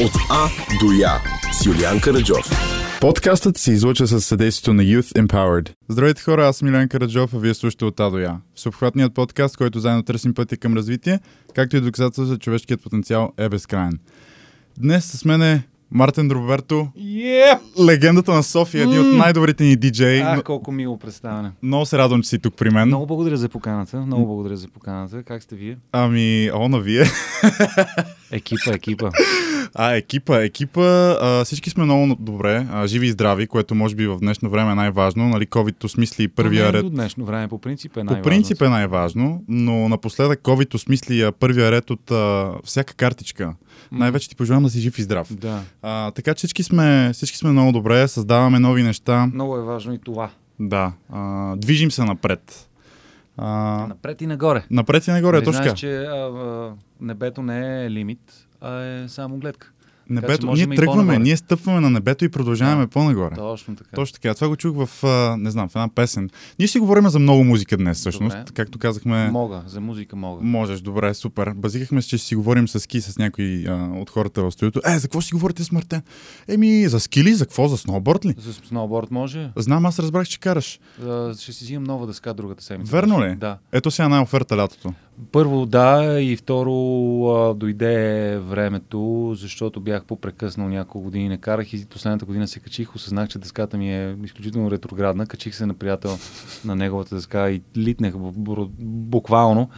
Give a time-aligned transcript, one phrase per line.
[0.00, 0.48] От А
[0.80, 2.50] до Я с Юлиан Караджов.
[3.00, 5.70] Подкастът се излуча със съдействието на Youth Empowered.
[5.88, 8.36] Здравейте хора, аз съм Милен Караджов, а вие слушате от А до Я.
[8.54, 11.20] Всеобхватният подкаст, който заедно търсим пътя към развитие,
[11.54, 13.98] както и доказателство за човешкият потенциал е безкрайен.
[14.78, 17.58] Днес с мен е Мартин Дроберто, Yeah!
[17.84, 20.20] легендата на София, един от най-добрите ни диджеи.
[20.20, 21.50] А, колко мило представяне.
[21.62, 22.88] Много се радвам, че си тук при мен.
[22.88, 23.96] Много благодаря за поканата.
[23.96, 25.22] Много благодаря за поканата.
[25.22, 25.78] Как сте вие?
[25.92, 27.04] Ами, о, на вие.
[28.32, 29.10] Екипа, екипа.
[29.74, 30.82] А, екипа, екипа,
[31.20, 34.72] а, всички сме много добре, а, живи и здрави, което може би в днешно време
[34.72, 35.28] е най-важно.
[35.28, 36.82] Нали, COVID осмисли първия е ред.
[36.84, 38.22] До днешно време по принцип е По най-важно.
[38.22, 43.54] принцип е най-важно, но напоследък COVID осмисли първия ред от а, всяка картичка.
[43.92, 45.34] Най-вече ти пожелавам да си жив и здрав.
[45.34, 45.60] Да.
[45.82, 49.26] А, така че всички сме, всички сме много добре, създаваме нови неща.
[49.26, 50.30] Много е важно и това.
[50.60, 52.68] Да, а, движим се напред.
[53.36, 53.48] А,
[53.88, 54.64] Напред и нагоре.
[54.70, 59.08] напред и нагоре, не точно знаеш, че а, а, небето не е лимит, а е
[59.08, 59.72] само гледка.
[60.10, 62.88] Небето, ние тръгваме, ние стъпваме на небето и продължаваме Да.
[62.88, 63.34] по-нагоре.
[63.34, 63.90] Точно така.
[63.94, 64.34] Точно така.
[64.34, 66.30] Това го чух в, а, не знам, в една песен.
[66.58, 68.36] Ние си говорим за много музика днес, всъщност.
[68.36, 68.52] Добре.
[68.54, 70.42] Както казахме, Мога, за музика мога.
[70.42, 71.52] можеш, добре, супер.
[71.56, 74.80] Базикахме се, че ще си говорим с ски, с някои а, от хората в студиото.
[74.86, 76.02] Е, за какво си говорите с Мартен?
[76.48, 77.34] Еми, за ски ли?
[77.34, 77.68] За какво?
[77.68, 78.34] За сноуборд ли?
[78.38, 79.50] За сноуборд може.
[79.56, 80.80] Знам, аз разбрах, че караш.
[81.06, 82.92] А, ще си взимам нова дъска другата седмица.
[82.92, 83.34] Верно ли?
[83.34, 83.58] Да.
[83.72, 84.92] Ето сега най-оферта лятото.
[85.32, 86.72] Първо да и второ
[87.28, 92.94] а, дойде времето, защото бях попрекъснал няколко години, не карах и последната година се качих,
[92.94, 96.18] осъзнах, че дъската ми е изключително ретроградна, качих се на приятел
[96.64, 99.68] на неговата дъска и литнах бу- бу- буквално.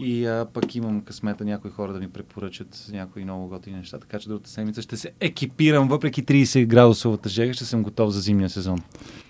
[0.00, 4.18] И а, пък имам късмета някои хора да ми препоръчат някои много готини неща, така
[4.18, 8.50] че другата седмица ще се екипирам, въпреки 30 градусовата жега, ще съм готов за зимния
[8.50, 8.78] сезон.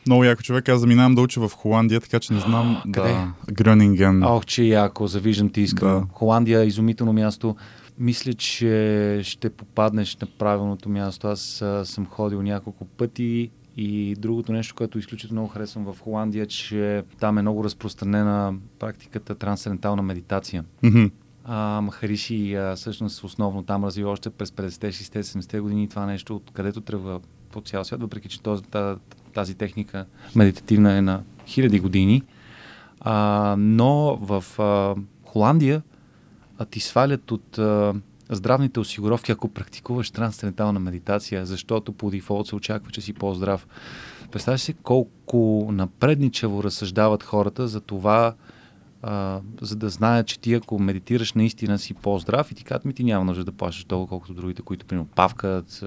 [0.06, 0.68] Много яко човек.
[0.68, 2.82] Аз заминавам да уча в Холандия, така че не знам.
[2.92, 3.08] Къде?
[3.08, 4.22] Да, Грönинген.
[4.22, 5.88] Ох, че яко, завиждам ти искам.
[5.88, 6.06] Да.
[6.12, 7.56] Холандия изумително място.
[7.98, 11.26] Мисля, че ще попаднеш на правилното място.
[11.26, 16.46] Аз а, съм ходил няколко пъти и другото нещо, което изключително много харесвам в Холандия,
[16.46, 20.64] че там е много разпространена практиката трансцендентална медитация.
[20.82, 21.04] Мгм.
[21.44, 26.36] А, Махариши а, всъщност основно там развива още през 50-те, 60-те, 70-те години това нещо,
[26.36, 27.20] откъдето тръгва
[27.52, 28.96] по цял свят, въпреки че този, та-
[29.34, 30.06] тази техника
[30.36, 32.22] медитативна е на хиляди години.
[33.00, 34.94] А, но в а,
[35.24, 35.82] Холандия
[36.58, 37.94] а, ти свалят от а,
[38.30, 43.66] здравните осигуровки, ако практикуваш трансцендентална медитация, защото по дефолт се очаква, че си по-здрав.
[44.32, 48.34] Представяш си колко напредничаво разсъждават хората за това,
[49.02, 52.94] а, за да знаят, че ти ако медитираш наистина си по-здрав и ти казват ми
[52.94, 55.84] ти няма нужда да плащаш толкова, колкото другите, които примерно павкат,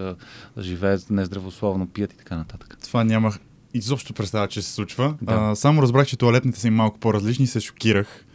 [0.60, 2.78] живеят нездравословно, пият и така нататък.
[2.84, 3.40] Това нямах
[3.74, 5.16] изобщо представа, че се случва.
[5.22, 5.34] Да.
[5.34, 8.26] А, само разбрах, че туалетните са им малко по-различни и се шокирах.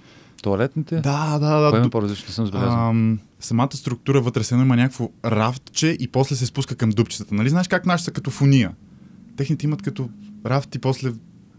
[0.42, 1.00] Туалетните?
[1.00, 1.70] Да, да, да.
[1.70, 2.32] Кое Ду- по-различно?
[2.32, 2.88] Съм забелязал.
[2.88, 7.34] Ам, самата структура вътре се има някакво рафтче и после се спуска към дупчетата.
[7.34, 8.72] Нали знаеш как нашите са като фуния?
[9.36, 10.08] Техните имат като
[10.46, 11.12] рафт и после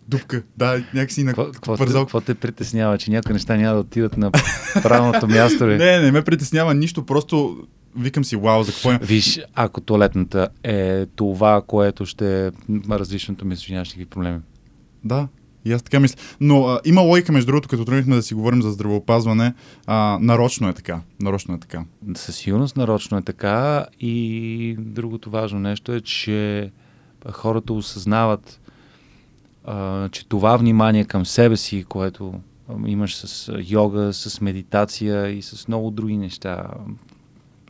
[0.08, 0.44] дупка.
[0.58, 2.02] Да, някакси на Какво- пързал.
[2.02, 4.31] какво те притеснява, че някои неща няма да отидат на
[4.74, 5.68] правилното място?
[5.68, 5.78] Ли?
[5.78, 7.58] Не, не ме притеснява нищо, просто
[7.98, 9.00] викам си, вау, за какво е.
[9.02, 12.52] Виж, ако туалетната е това, което ще
[12.92, 14.40] различното между нямаш никакви проблеми.
[15.04, 15.28] Да,
[15.68, 16.18] и аз така мисля.
[16.40, 19.54] Но а, има логика, между другото, като тръгнахме да си говорим за здравеопазване,
[19.88, 21.02] а, нарочно е така.
[21.22, 21.84] Нарочно е така.
[22.16, 26.72] Със сигурност нарочно е така и другото важно нещо е, че
[27.32, 28.60] хората осъзнават,
[29.66, 32.34] а, че това внимание към себе си, което
[32.86, 36.68] имаш с йога, с медитация и с много други неща,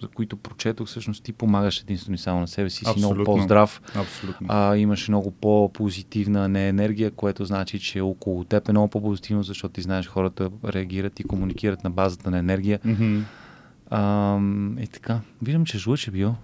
[0.01, 3.81] за които прочетох, всъщност ти помагаш единствено и само на себе си, си много по-здрав,
[3.95, 4.47] Абсолютно.
[4.49, 9.73] а, имаш много по-позитивна не енергия, което значи, че около теб е много по-позитивно, защото
[9.73, 12.79] ти знаеш хората реагират и комуникират на базата на енергия.
[12.85, 13.19] Мгм.
[13.89, 14.39] А,
[14.79, 15.19] и така.
[15.41, 16.35] Виждам, че жлъч е бил.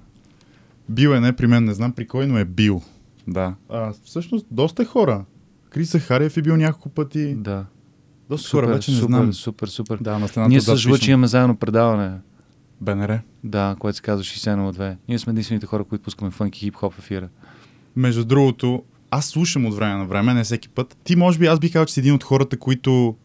[0.90, 2.82] Бил е не при мен, не знам при кой, но е бил.
[3.28, 3.56] Да.
[3.70, 5.26] А, всъщност, доста хора.
[5.70, 7.36] Крис Захариев е бил няколко пъти.
[7.36, 7.66] Да.
[8.30, 9.34] Доста хора, Супер, вече не супер, знам.
[9.34, 9.98] супер, супер.
[9.98, 12.12] Да, на Ние с жлъч имаме заедно предаване.
[12.82, 13.20] БНР.
[13.44, 14.96] Да, което се казва 6002.
[15.08, 17.30] Ние сме единствените хора, които пускаме фънки хип-хоп ефира.
[17.96, 20.98] Между другото, аз слушам от време на време, не всеки път.
[21.04, 23.16] Ти, може би, аз би казал, че си един от хората, които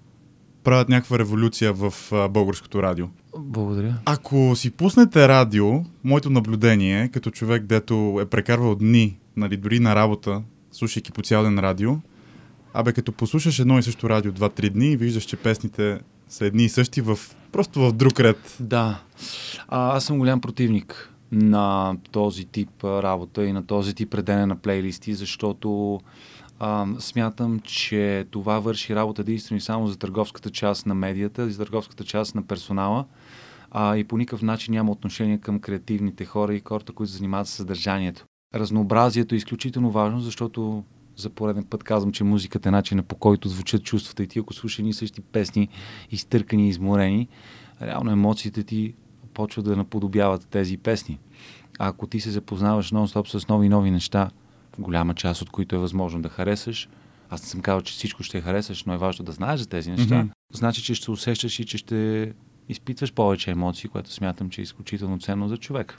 [0.65, 3.06] правят някаква революция в а, българското радио.
[3.38, 3.94] Благодаря.
[4.05, 9.94] Ако си пуснете радио, моето наблюдение, като човек, дето е прекарвал дни, нали, дори на
[9.94, 10.43] работа,
[10.73, 11.97] слушайки по цял ден радио,
[12.75, 15.99] абе като послушаш едно и също радио 2-3 дни и виждаш, че песните
[16.29, 17.19] са едни и същи в,
[17.53, 18.57] просто в друг ред.
[18.61, 19.01] Да.
[19.69, 24.57] А, аз съм голям противник на този тип работа и на този тип редене на
[24.57, 26.01] плейлисти, защото
[26.61, 31.59] а, смятам, че това върши работа единствено и само за търговската част на медията, за
[31.59, 33.05] търговската част на персонала,
[33.71, 37.53] а, и по никакъв начин няма отношение към креативните хора и хората, които занимават с
[37.53, 38.25] съдържанието.
[38.55, 40.85] Разнообразието е изключително важно, защото
[41.19, 44.55] за пореден път казвам, че музиката е начинът по който звучат чувствата и ти, ако
[44.55, 45.69] слушаш ни същи песни,
[46.11, 47.29] изтъркани и изморени,
[47.82, 48.94] реално емоциите ти
[49.35, 51.19] почват да наподобяват тези песни.
[51.79, 54.31] А ако ти се запознаваш нон-стоп с нови и нови неща,
[54.79, 56.88] голяма част от които е възможно да харесаш,
[57.31, 59.91] аз не съм казал, че всичко ще харесаш, но е важно да знаеш за тези
[59.91, 60.31] неща, mm-hmm.
[60.53, 62.32] значи, че ще усещаш и че ще
[62.69, 65.99] изпитваш повече емоции, което смятам, че е изключително ценно за човек.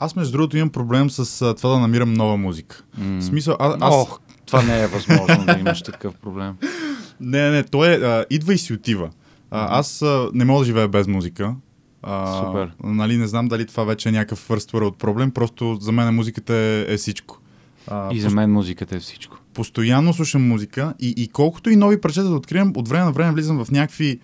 [0.00, 2.82] Аз, между другото, имам проблем с а, това да намирам нова музика.
[3.00, 3.18] Mm.
[3.18, 3.94] В смисъл, а, аз...
[3.94, 6.54] Ох, това не е възможно да имаш такъв проблем.
[7.20, 9.10] Не, не, то е, а, идва и си отива.
[9.50, 11.54] А, аз а, не мога да живея без музика.
[12.02, 12.72] А, Супер.
[12.84, 16.54] Нали, не знам дали това вече е някакъв first world проблем, просто за мен музиката
[16.54, 17.40] е, е всичко.
[17.86, 19.38] А, и за мен музиката е всичко.
[19.54, 23.32] Постоянно слушам музика и, и колкото и нови парчета да откривам, от време на време
[23.32, 24.20] влизам в някакви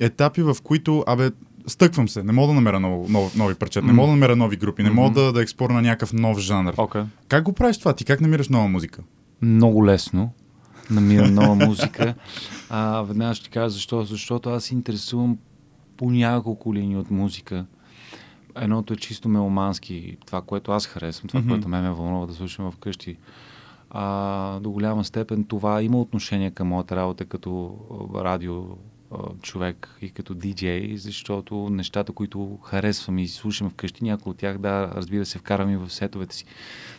[0.00, 1.30] етапи, в които, абе,
[1.66, 3.86] стъквам се, не мога да намеря ново, нов, нови парчета, mm.
[3.86, 4.92] не мога да намеря нови групи, не mm-hmm.
[4.92, 6.74] мога да, да експорна някакъв нов жанр.
[6.74, 7.04] Okay.
[7.28, 7.92] Как го правиш това?
[7.92, 9.02] Ти как намираш нова музика?
[9.42, 10.32] Много лесно.
[10.90, 12.14] Намирам нова музика.
[12.70, 14.04] А, веднага ще ти кажа защо.
[14.04, 15.38] Защото аз се интересувам
[15.96, 17.66] по няколко линии от музика.
[18.56, 21.48] Едното е чисто меломански, това, което аз харесвам, това, mm-hmm.
[21.48, 23.16] което ме ме вълнува да слушам вкъщи.
[23.90, 27.76] А, до голяма степен това има отношение към моята работа като
[28.14, 28.62] радио
[29.42, 34.90] човек и като диджей, защото нещата, които харесвам и слушам вкъщи, някои от тях, да,
[34.94, 36.44] разбира се, вкарам и в сетовете си.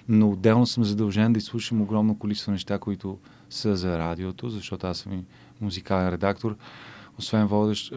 [0.10, 3.18] Но отделно съм задължен да изслушам огромно количество неща, които
[3.50, 5.24] са за радиото, защото аз съм и
[5.62, 6.56] музикален редактор.
[7.20, 7.94] Освен водещ,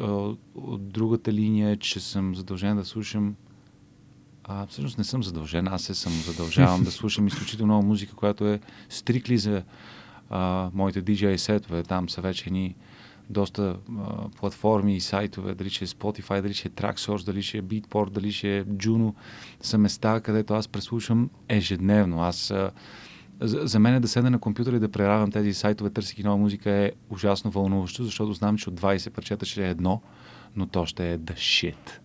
[0.54, 3.34] от другата линия е, че съм задължен да слушам
[4.44, 8.46] а, всъщност не съм задължен, аз се съм задължавам да слушам изключително много музика, която
[8.46, 9.62] е стрикли за
[10.30, 11.82] а, моите DJ сетове.
[11.82, 12.74] Там са вече ни
[13.30, 17.58] доста а, платформи и сайтове, дали ще е Spotify, дали ще е Tracksource, дали ще
[17.58, 19.14] е Beatport, дали ще е Juno,
[19.60, 22.22] са места, където аз преслушам ежедневно.
[22.22, 22.70] Аз а,
[23.40, 26.36] за, за мен е да седна на компютъра и да преравам тези сайтове, търсики нова
[26.36, 30.02] музика е ужасно вълнуващо, защото знам, че от 20 парчета ще е едно,
[30.56, 31.98] но то ще е the shit.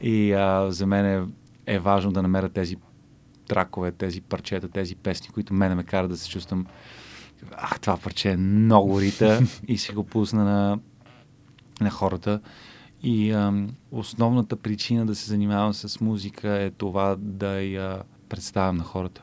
[0.00, 1.26] И а, за мен е,
[1.74, 2.76] е важно да намеря тези
[3.48, 6.66] тракове, тези парчета, тези песни, които мене ме карат да се чувствам
[7.56, 10.78] ах, това парче е много рита и си го пусна на,
[11.80, 12.40] на хората.
[13.02, 18.84] И ам, основната причина да се занимавам с музика е това да я представям на
[18.84, 19.22] хората.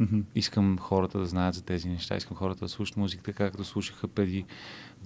[0.00, 0.22] Mm-hmm.
[0.34, 4.44] Искам хората да знаят за тези неща, искам хората да слушат музиката, както слушаха преди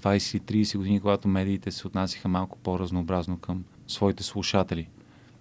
[0.02, 4.88] 20-30 години, когато медиите се отнасяха малко по-разнообразно към своите слушатели.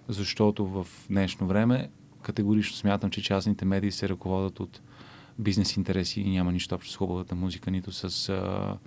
[0.07, 1.89] Защото в днешно време
[2.21, 4.81] категорично смятам, че частните медии се ръководят от
[5.39, 8.77] бизнес интереси и няма нищо общо с хубавата музика, нито с а,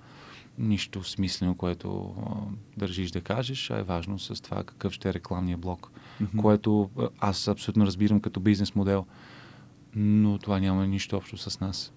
[0.59, 2.31] нищо смислено, което а,
[2.77, 5.91] държиш да кажеш, а е важно с това какъв ще е рекламния блок,
[6.23, 6.41] mm-hmm.
[6.41, 9.07] което аз абсолютно разбирам като бизнес модел,
[9.95, 11.93] но това няма нищо общо с нас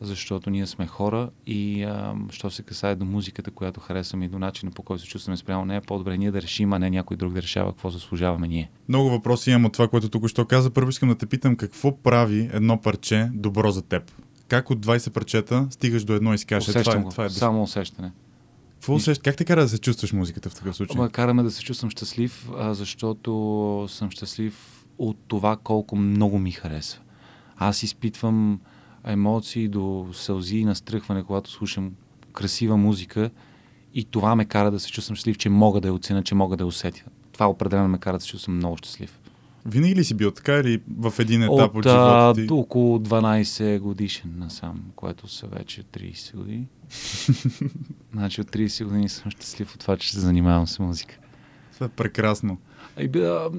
[0.00, 4.38] защото ние сме хора и а, що се касае до музиката, която харесваме и до
[4.38, 7.32] начина по който се чувстваме спрямо нея, по-добре ние да решим, а не някой друг
[7.32, 8.70] да решава какво заслужаваме ние.
[8.88, 10.70] Много въпроси имам от това, което тук що каза.
[10.70, 14.12] Първо искам да те питам какво прави едно парче добро за теб?
[14.48, 17.62] Как от 20 парчета стигаш до едно и си кажеш, това, е, това е Само
[17.62, 18.12] усещане.
[18.74, 19.22] Какво усещ...
[19.22, 20.94] Как те кара да се чувстваш музиката в такъв случай?
[20.98, 26.52] Ама, караме да се чувствам щастлив, а, защото съм щастлив от това колко много ми
[26.52, 27.00] харесва.
[27.56, 28.60] Аз изпитвам
[29.06, 31.92] емоции, до сълзи и настръхване, когато слушам
[32.32, 33.30] красива музика
[33.94, 36.56] и това ме кара да се чувствам щастлив, че мога да я оценя, че мога
[36.56, 37.04] да я усетя.
[37.32, 39.20] Това определено ме кара да се чувствам много щастлив.
[39.66, 42.42] Винаги ли си бил така или в един етап от, от живота ти?
[42.42, 46.66] От около 12 годишен насам, което са вече 30 години.
[48.12, 51.18] значи от 30 години съм щастлив от това, че се занимавам с музика.
[51.74, 52.58] Това е прекрасно.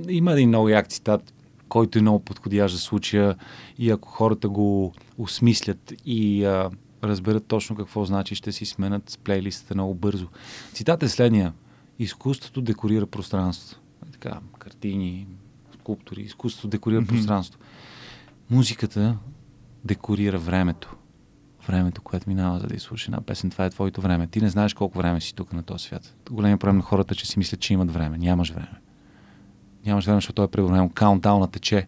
[0.09, 1.33] Има един много як цитат
[1.69, 3.35] който е много подходящ за случая
[3.77, 6.69] и ако хората го осмислят и а,
[7.03, 10.27] разберат точно какво значи, ще си сменят с плейлистата много бързо.
[10.73, 11.53] Цитат е следния.
[11.99, 13.81] Изкуството декорира пространството.
[14.07, 15.27] Е така, картини,
[15.73, 16.21] скулптури.
[16.21, 17.07] Изкуството декорира mm-hmm.
[17.07, 17.65] пространството.
[18.49, 19.17] Музиката
[19.85, 20.95] декорира времето.
[21.67, 23.49] Времето, което минава, за да изслушаш една песен.
[23.49, 24.27] Това е твоето време.
[24.27, 26.15] Ти не знаеш колко време си тук на този свят.
[26.31, 28.17] Големият проблем на хората, че си мислят, че имат време.
[28.17, 28.86] Нямаш време
[29.87, 31.87] нямаш време, защото е преброен, каунтдауна тече.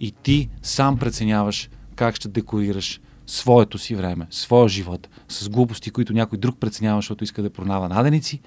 [0.00, 6.12] И ти сам преценяваш как ще декорираш своето си време, своя живот, с глупости, които
[6.12, 8.40] някой друг преценява, защото иска да пронава наденици,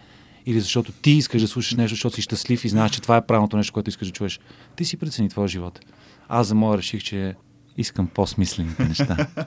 [0.45, 3.25] или защото ти искаш да слушаш нещо, защото си щастлив и знаеш, че това е
[3.25, 4.39] правилното нещо, което искаш да чуеш.
[4.75, 5.79] Ти си прецени твоя живот.
[6.29, 7.35] Аз за моя реших, че
[7.77, 9.27] искам по-смислените неща.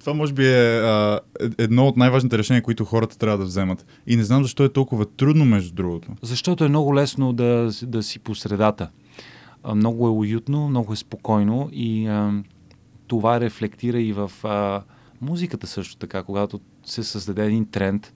[0.00, 3.86] Това може би е а, е- едно от най-важните решения, които хората трябва да вземат.
[4.06, 6.08] И не знам защо е толкова трудно, между другото.
[6.22, 8.88] Защото е много лесно да, да си по средата.
[9.74, 12.42] Много е уютно, много е спокойно и а,
[13.06, 14.82] това рефлектира и в а,
[15.20, 18.12] музиката също така, когато се създаде един тренд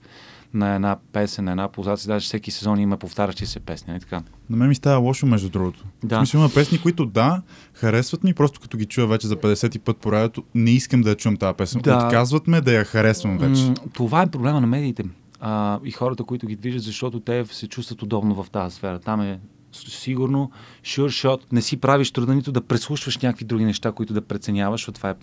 [0.53, 4.21] на една песен, на една позиция, даже всеки сезон има повтарящи се песни, нали така?
[4.49, 5.85] На мен ми става лошо, между другото.
[6.03, 6.15] Да.
[6.15, 7.41] В смисъл има песни, които да,
[7.73, 11.09] харесват ми, просто като ги чуя вече за 50 път по радиото, не искам да
[11.09, 11.81] я чувам тази песен.
[11.81, 11.97] Да.
[11.97, 13.63] Отказват ме да я харесвам вече.
[13.63, 15.03] М, това е проблема на медиите
[15.39, 18.99] а, и хората, които ги движат, защото те се чувстват удобно в тази сфера.
[18.99, 19.39] Там е
[19.71, 20.51] сигурно,
[20.83, 24.81] sure shot, не си правиш труда нито да преслушваш някакви други неща, които да преценяваш,
[24.81, 25.15] защото това е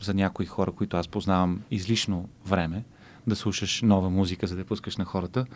[0.00, 2.84] за някои хора, които аз познавам излишно време,
[3.26, 5.46] да слушаш нова музика, за да я пускаш на хората.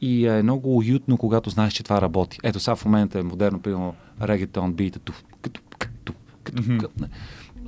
[0.00, 2.38] И е много уютно, когато знаеш, че това работи.
[2.42, 6.12] Ето сега в момента е модерно, примерно, регетон, бита, туф, като, като,
[6.44, 7.06] като, като,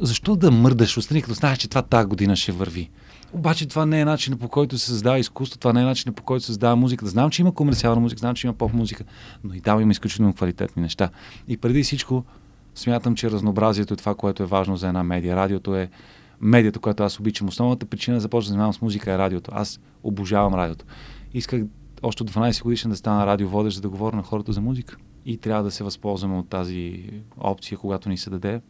[0.00, 2.90] защо да мърдаш отстрани, като знаеш, че това тази година ще върви?
[3.32, 6.22] Обаче това не е начинът по който се създава изкуство, това не е начинът по
[6.22, 7.04] който се създава музика.
[7.04, 9.04] Да знам, че има комерциална музика, знам, че има поп музика,
[9.44, 11.10] но и там има изключително квалитетни неща.
[11.48, 12.24] И преди всичко,
[12.74, 15.36] смятам, че разнообразието е това, което е важно за една медия.
[15.36, 15.90] Радиото е
[16.40, 17.48] медията, която аз обичам.
[17.48, 19.50] Основната причина да започна да занимавам с музика е радиото.
[19.54, 20.84] Аз обожавам радиото.
[21.34, 21.62] Исках
[22.02, 24.96] още от 12 годишен да стана радиоводещ, за да говоря на хората за музика.
[25.24, 28.60] И трябва да се възползваме от тази опция, когато ни се даде,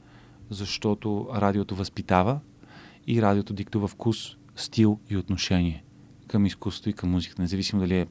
[0.50, 2.40] защото радиото възпитава
[3.06, 5.84] и радиото диктува вкус, стил и отношение
[6.26, 7.42] към изкуството и към музиката.
[7.42, 8.06] Независимо дали е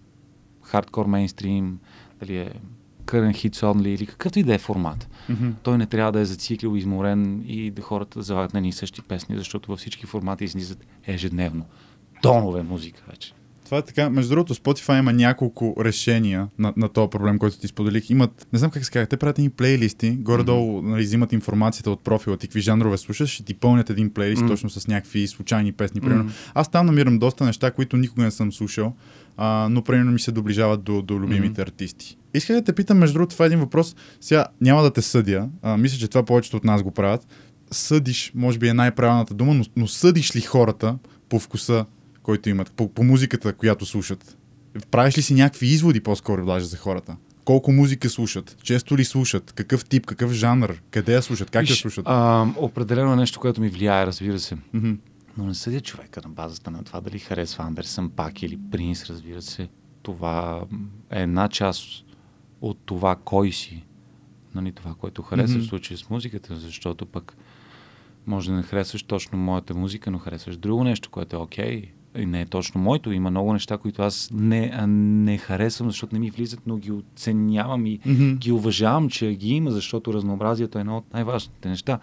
[0.61, 1.79] хардкор мейнстрим,
[2.19, 2.53] дали е
[3.07, 5.09] current hits only или какъвто и да е формат.
[5.29, 5.49] Мгм.
[5.63, 9.01] Той не трябва да е зациклил, изморен и да хората залагат на едни и същи
[9.01, 11.65] песни, защото във всички формати излизат ежедневно.
[12.21, 13.33] Тонове музика вече.
[13.65, 14.09] Това е така.
[14.09, 18.09] Между другото, Spotify има няколко решения на, на този проблем, който ти споделих.
[18.09, 22.03] Имат, не знам как се казва, те правят едни плейлисти, горе-долу нали, взимат информацията от
[22.03, 24.51] профила ти, какви жанрове слушаш и ти пълнят един плейлист Мгм.
[24.51, 26.01] точно с някакви случайни песни.
[26.01, 26.23] Примерно.
[26.23, 26.33] Мгм.
[26.53, 28.93] Аз там намирам доста неща, които никога не съм слушал,
[29.37, 32.17] а, но примерно ми се доближават до, до любимите артисти.
[32.37, 33.95] Исках да те питам, между другото, това е един въпрос.
[34.21, 35.49] Сега няма да те съдя.
[35.61, 37.27] А, мисля, че това повечето от нас го правят.
[37.71, 40.97] Съдиш, може би е най-правилната дума, но, но съдиш ли хората
[41.29, 41.85] по вкуса,
[42.23, 44.37] който имат, по, по музиката, която слушат?
[44.91, 47.15] Правиш ли си някакви изводи по-скоро даже за хората?
[47.45, 48.57] Колко музика слушат?
[48.63, 49.51] Често ли слушат?
[49.51, 50.81] Какъв тип, какъв жанр?
[50.91, 51.51] Къде я слушат?
[51.51, 52.05] Как я Виж, слушат?
[52.07, 54.57] А, определено е нещо, което ми влияе, разбира се.
[54.73, 54.91] Мгм.
[55.37, 59.41] Но не съдя човека на базата на това дали харесва Андерсън пак или Принс, разбира
[59.41, 59.67] се.
[60.01, 60.61] Това
[61.11, 62.03] е една част
[62.61, 63.83] от това кой си.
[64.55, 65.65] Нали, това, което харесва Мгм.
[65.65, 67.37] в случая с музиката, защото пък
[68.27, 71.83] може да не харесваш точно моята музика, но харесваш друго нещо, което е окей.
[72.17, 73.11] И не е точно моето.
[73.11, 77.85] Има много неща, които аз не, не харесвам, защото не ми влизат, но ги оценявам
[77.85, 78.33] и Мгм.
[78.33, 81.99] ги уважавам, че ги има, защото разнообразието е едно от най-важните неща.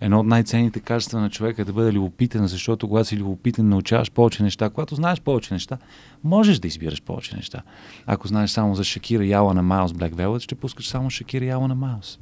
[0.00, 4.10] Едно от най-ценните качества на човека е да бъде любопитен, защото когато си любопитен, научаваш
[4.10, 4.70] повече неща.
[4.70, 5.78] Когато знаеш повече неща,
[6.24, 7.62] можеш да избираш повече неща.
[8.06, 11.68] Ако знаеш само за Шакира Яла на Майлз Black Velvet, ще пускаш само Шакира Яла
[11.68, 12.18] на Майлз.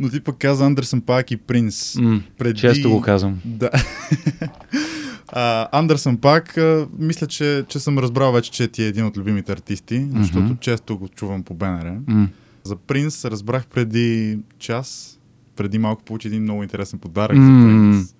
[0.00, 1.96] Но ти пък каза Андерсън Пак и Принц.
[1.96, 3.40] М, Преди- Често го казвам.
[3.44, 3.70] Да.
[5.72, 9.52] Андерсън Пак, а, мисля, че, че съм разбрал вече, че ти е един от любимите
[9.52, 10.54] артисти, защото Мгм.
[10.60, 11.96] често го чувам по БНР.
[12.06, 12.28] М.
[12.64, 15.18] За Принц разбрах преди час,
[15.56, 17.64] преди малко получи един много интересен подарък за М.
[17.64, 18.14] Принц.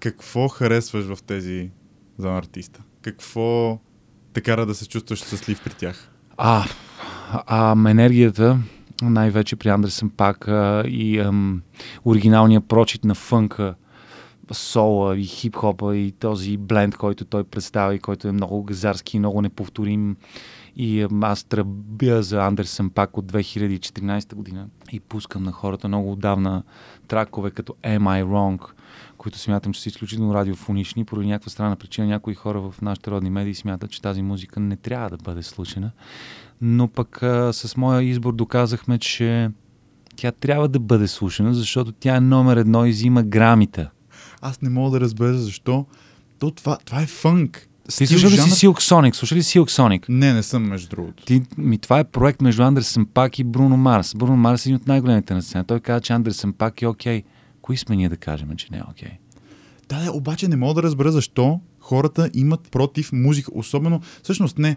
[0.00, 1.70] Какво харесваш в тези
[2.18, 2.82] за артиста?
[3.02, 3.78] Какво
[4.32, 6.10] те кара да се чувстваш щастлив при тях?
[6.36, 6.64] А,
[7.32, 8.58] а енергията,
[9.02, 11.62] най-вече при Андерсън пак а, и ам,
[12.04, 13.74] оригиналния прочит на фънка,
[14.54, 19.20] сола и хип-хопа и този бленд, който той представя и който е много газарски и
[19.20, 20.16] много неповторим.
[20.76, 26.62] И аз тръбя за Андерсън пак от 2014 година и пускам на хората много отдавна
[27.08, 28.60] тракове като Am I Wrong,
[29.18, 31.04] които смятам, че са изключително радиофонични.
[31.04, 34.76] Поради някаква странна причина някои хора в нашите родни медии смятат, че тази музика не
[34.76, 35.90] трябва да бъде слушана.
[36.60, 39.50] Но пък а, с моя избор доказахме, че
[40.16, 43.88] тя трябва да бъде слушана, защото тя е номер едно и взима грамите.
[44.40, 45.86] Аз не мога да разбера защо.
[46.38, 47.68] То, това, това е фънк.
[47.88, 49.14] Ти Стил, слуша ли жанр- си Silk Sonic?
[49.14, 50.04] Слуша ли Silk Sonic?
[50.08, 51.24] Не, не съм, между другото.
[51.24, 54.14] Ти, ми, това е проект между Андерсън Пак и Бруно Марс.
[54.14, 55.64] Бруно Марс е един от най-големите на сцена.
[55.64, 57.22] Той каза, че Андерсън Пак е окей.
[57.62, 59.10] Кои сме ние да кажем, че не е окей?
[59.88, 63.50] Да, да, обаче не мога да разбера защо хората имат против музика.
[63.54, 64.76] Особено, всъщност не.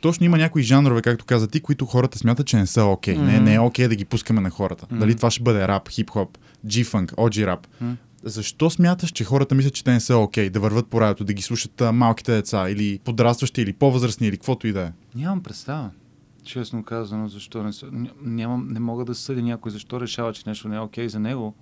[0.00, 3.16] Точно има някои жанрове, както каза ти, които хората смятат, че не са окей.
[3.16, 3.44] Не, Мгм.
[3.44, 4.86] не е окей да ги пускаме на хората.
[4.90, 5.00] Мгм.
[5.00, 6.28] Дали това ще бъде рап, хип-хоп,
[6.66, 7.66] G-фънк, OG рап.
[7.80, 7.92] Мгм.
[8.24, 11.32] Защо смяташ, че хората мислят, че те не са окей да върват по радиото, да
[11.32, 14.92] ги слушат а, малките деца или подрастващи, или по-възрастни, или каквото и да е?
[15.14, 15.90] Нямам представа.
[16.44, 20.76] Честно казано, защо не, нямам, не мога да съдя някой защо решава, че нещо не
[20.76, 21.54] е окей за него.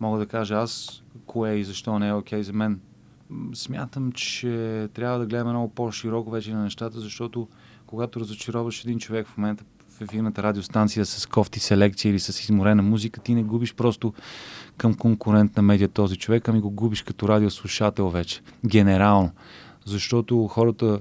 [0.00, 2.80] Мога да кажа аз кое и защо не е окей за мен.
[3.54, 7.48] смятам, че трябва да гледаме много по-широко вече на нещата, защото
[7.86, 9.64] когато разочароваш един човек в момента
[9.98, 14.14] в ефирната радиостанция с кофти селекция или с изморена музика, ти не губиш просто
[14.78, 18.40] към конкурентна медия този човек, ами го губиш като радиослушател вече.
[18.66, 19.30] Генерално.
[19.84, 21.00] Защото хората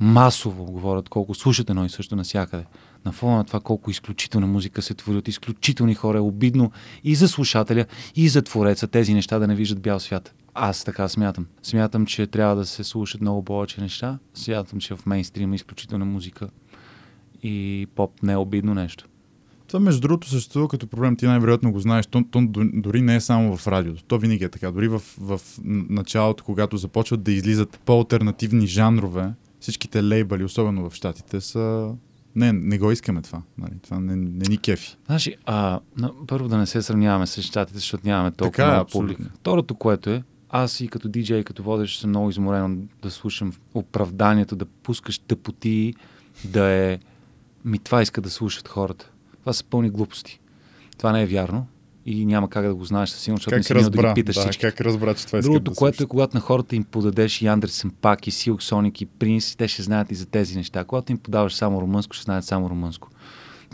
[0.00, 2.64] масово говорят колко слушат едно и също навсякъде.
[3.04, 6.70] На фона на това колко изключителна музика се твори от изключителни хора е обидно
[7.04, 10.34] и за слушателя, и за твореца тези неща да не виждат бял свят.
[10.54, 11.46] Аз така смятам.
[11.62, 14.18] Смятам, че трябва да се слушат много повече неща.
[14.34, 16.48] Смятам, че в мейнстрим е изключителна музика
[17.42, 19.06] и поп не е обидно нещо.
[19.66, 23.20] Това между другото съществува като проблем, ти най-вероятно го знаеш, то, то дори не е
[23.20, 24.70] само в радиото, то винаги е така.
[24.70, 31.40] Дори в, в началото, когато започват да излизат по-алтернативни жанрове, всичките лейбъли, особено в Штатите,
[31.40, 31.94] са
[32.36, 33.42] не, не го искаме това.
[33.58, 33.72] Нали?
[33.82, 34.96] Това не, не ни кефи.
[35.06, 38.74] Значи, а, на, първо да не се сравняваме с щатите, защото нямаме толкова Така е,
[38.74, 39.22] много публика.
[39.34, 44.56] Второто, което е, аз и като диджей, като водещ съм много изморен да слушам оправданието,
[44.56, 45.94] да пускаш тъпоти,
[46.44, 46.98] да е...
[47.64, 49.10] Ми това иска да слушат хората.
[49.46, 50.40] Това са пълни глупости.
[50.98, 51.66] Това не е вярно
[52.06, 54.08] и няма как да го знаеш със сигурност, защото не Как си минал да разбра?
[54.08, 54.60] ги питаш да, всички.
[54.60, 57.46] как разбра, че това искат Другото, да което е, когато на хората им подадеш и
[57.46, 60.84] Андерсен Пак, и Силк Соник, и Принс, те ще знаят и за тези неща.
[60.84, 63.08] Когато им подаваш само румънско, ще знаят само румънско.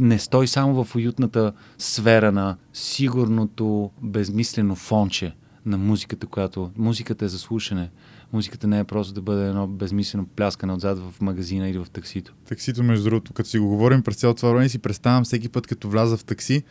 [0.01, 5.35] Не стой само в уютната сфера на сигурното, безмислено фонче
[5.67, 6.71] на музиката, която...
[6.77, 7.91] Музиката е за слушане.
[8.33, 12.35] Музиката не е просто да бъде едно безмислено пляскане отзад в магазина или в таксито.
[12.49, 15.67] Таксито, между другото, като си го говорим през цялото това време, си представям всеки път,
[15.67, 16.63] като вляза в такси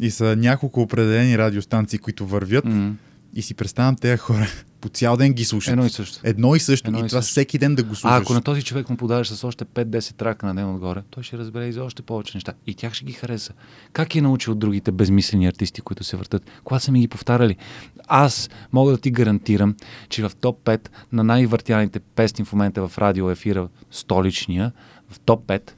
[0.00, 2.94] и са няколко определени радиостанции, които вървят М.
[3.34, 4.46] и си представям тези хора
[4.86, 5.72] по цял ден ги слушат.
[5.72, 6.20] Едно и също.
[6.24, 6.88] Едно и също.
[6.88, 7.30] Едно и и това също.
[7.30, 8.20] всеки ден да го А слушаш.
[8.22, 11.38] ако на този човек му подаваш с още 5-10 трака на ден отгоре, той ще
[11.38, 12.52] разбере и за още повече неща.
[12.66, 13.52] И тях ще ги хареса.
[13.92, 16.42] Как е научил от другите безмислени артисти, които се въртат?
[16.64, 17.56] Когато са ми ги повтаряли?
[18.08, 19.74] Аз мога да ти гарантирам,
[20.08, 24.72] че в топ 5 на най-въртяните песни в момента в радио ефира столичния,
[25.10, 25.70] в топ 5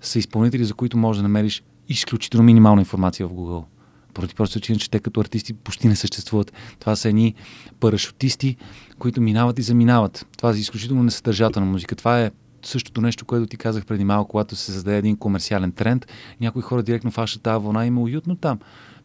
[0.00, 3.64] са изпълнители, за които можеш да намериш изключително минимална информация в Google.
[4.14, 6.52] Поради просто причина, че те като артисти почти не съществуват.
[6.78, 7.34] Това са едни
[7.80, 8.56] парашутисти,
[8.98, 10.26] които минават и заминават.
[10.36, 11.96] Това е изключително несъдържателна музика.
[11.96, 12.30] Това е
[12.62, 16.06] същото нещо, което ти казах преди малко, когато се създаде един комерциален тренд.
[16.40, 18.58] Някои хора директно фащат тази вълна и им е уютно там.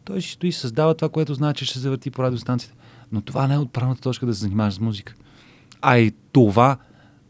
[0.04, 2.76] Той си стои и създава това, което знае, че ще завърти по радиостанцията.
[3.12, 5.14] Но това не е отправната точка да се занимаваш с музика.
[5.82, 6.76] А и това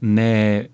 [0.03, 0.69] не е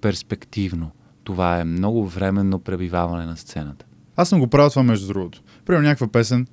[0.00, 0.90] перспективно.
[1.24, 3.84] Това е много временно пребиваване на сцената.
[4.16, 5.42] Аз съм го правил това между другото.
[5.68, 6.46] Примерно някаква песен,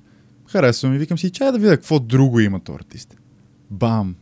[0.48, 3.16] харесвам и викам си, чай да видя какво друго има този артист.
[3.70, 4.14] Бам!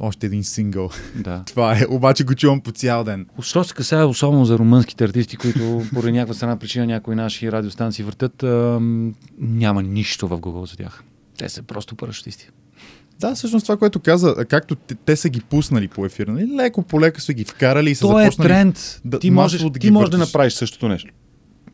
[0.00, 0.90] Още един сингъл.
[1.14, 1.42] Да.
[1.46, 3.26] Това е, обаче го чувам по цял ден.
[3.42, 8.04] Що се касае особено за румънските артисти, които поради някаква страна причина някои наши радиостанции
[8.04, 11.02] въртат, ам, няма нищо в Google за тях.
[11.38, 12.48] Те са просто парашутисти.
[13.20, 16.56] Да, всъщност това, което каза, както те, те са ги пуснали по ефир, нали?
[16.56, 18.48] леко по леко са ги вкарали и са То е започнали...
[18.48, 19.00] тренд.
[19.04, 21.10] да- ти можеш, да ти можеш да направиш същото нещо.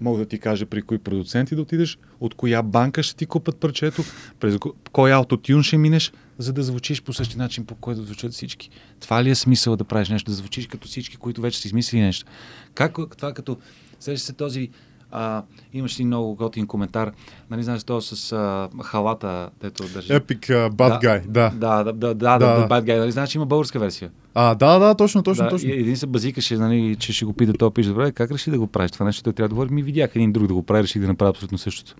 [0.00, 3.56] Мога да ти кажа при кои продуценти да отидеш, от коя банка ще ти купат
[3.56, 4.02] парчето,
[4.40, 8.32] през ко- кой аутотюн ще минеш, за да звучиш по същия начин, по който звучат
[8.32, 8.70] всички.
[9.00, 12.00] Това ли е смисъл да правиш нещо, да звучиш като всички, които вече са измислили
[12.00, 12.26] нещо?
[12.74, 13.58] Как това като...
[14.00, 14.68] Сещаш се този...
[15.10, 17.12] А, имаш ли много готин коментар,
[17.50, 20.12] нали знаеш то с а, халата, дето държи.
[20.12, 21.50] Epic uh, Bad Guy, да.
[21.54, 22.38] Да, да, да, да, Да.
[22.38, 22.98] да, да, Bad Guy.
[22.98, 24.10] Нали знаеш, има българска версия.
[24.40, 25.70] А, да, да, точно, точно, да, точно.
[25.70, 28.66] Един се базикаше, нали, че ще го пита, той пише, добре, как реши да го
[28.66, 29.22] правиш това нещо?
[29.22, 31.58] Той трябва да говори, ми видях един друг да го прави, реших да направя абсолютно
[31.58, 31.94] същото.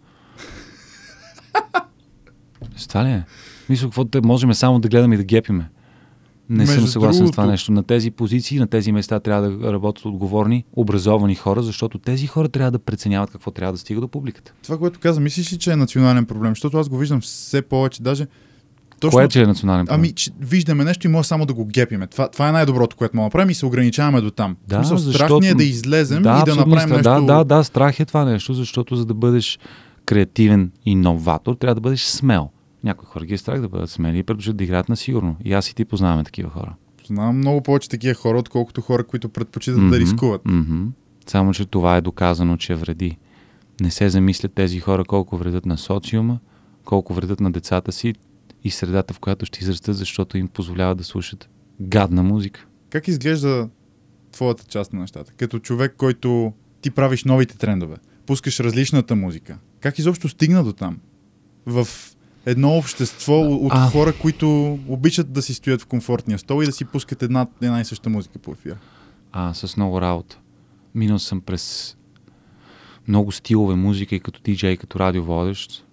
[2.88, 3.24] Това ли е?
[3.68, 5.70] Мисля, какво можем само да гледаме и да гепиме.
[6.50, 7.72] Не съм Между съгласен с това другото- нещо.
[7.72, 12.48] На тези позиции, на тези места трябва да работят отговорни, образовани хора, защото тези хора
[12.48, 14.52] трябва да преценяват какво трябва да стига до публиката.
[14.62, 16.50] Това, което каза, мислиш ли, че е национален проблем?
[16.50, 18.26] Защото аз го виждам все повече, даже...
[19.00, 20.00] Точно, Кое че е национален проблем?
[20.00, 22.06] Ами, че виждаме нещо и може само да го гепиме.
[22.06, 24.56] Това, това е най-доброто, което мога да направим и се ограничаваме до там.
[24.68, 26.88] Да, смисъл, страх защото- ни е да излезем и да направим страх.
[26.88, 27.02] нещо...
[27.02, 29.58] Да, да, да, страх е това нещо, защото за да бъдеш
[30.06, 32.48] креативен иноватор, трябва да бъдеш смел.
[32.84, 35.36] Някои хора ги е страх да бъдат смели и предпочитат да играят на сигурно.
[35.44, 36.74] И аз и ти познаваме такива хора.
[37.06, 40.40] Знам много повече такива хора, отколкото хора, които предпочитат да Мгм, рискуват.
[40.44, 40.82] мгм.
[41.26, 43.16] Само, че това е доказано, че вреди.
[43.80, 46.38] Не се замислят тези хора колко вредят на социума,
[46.84, 48.14] колко вредят на децата си
[48.64, 51.48] и средата, в която ще израстат, защото им позволява да слушат
[51.80, 52.66] гадна музика.
[52.90, 53.68] Как изглежда
[54.32, 55.32] твоята част на нещата?
[55.36, 59.58] Като човек, който ти правиш новите трендове, пускаш различната музика.
[59.80, 60.98] Как изобщо стигна до там?
[61.66, 61.88] В
[62.46, 63.90] едно общество от А.
[63.90, 67.80] хора, които обичат да си стоят в комфортния стол и да си пускат една, една
[67.80, 68.76] и съща музика по ефира.
[69.32, 70.38] а, с много работа.
[70.94, 71.96] Минал съм през
[73.08, 75.84] много стилове музика и като диджей, и като радиоводещ,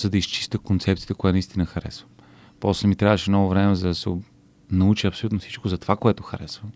[0.00, 2.10] за да изчиста концепцията, която наистина харесвам.
[2.60, 4.10] После ми трябваше много време за да се
[4.70, 6.70] науча абсолютно всичко за това, което харесвам.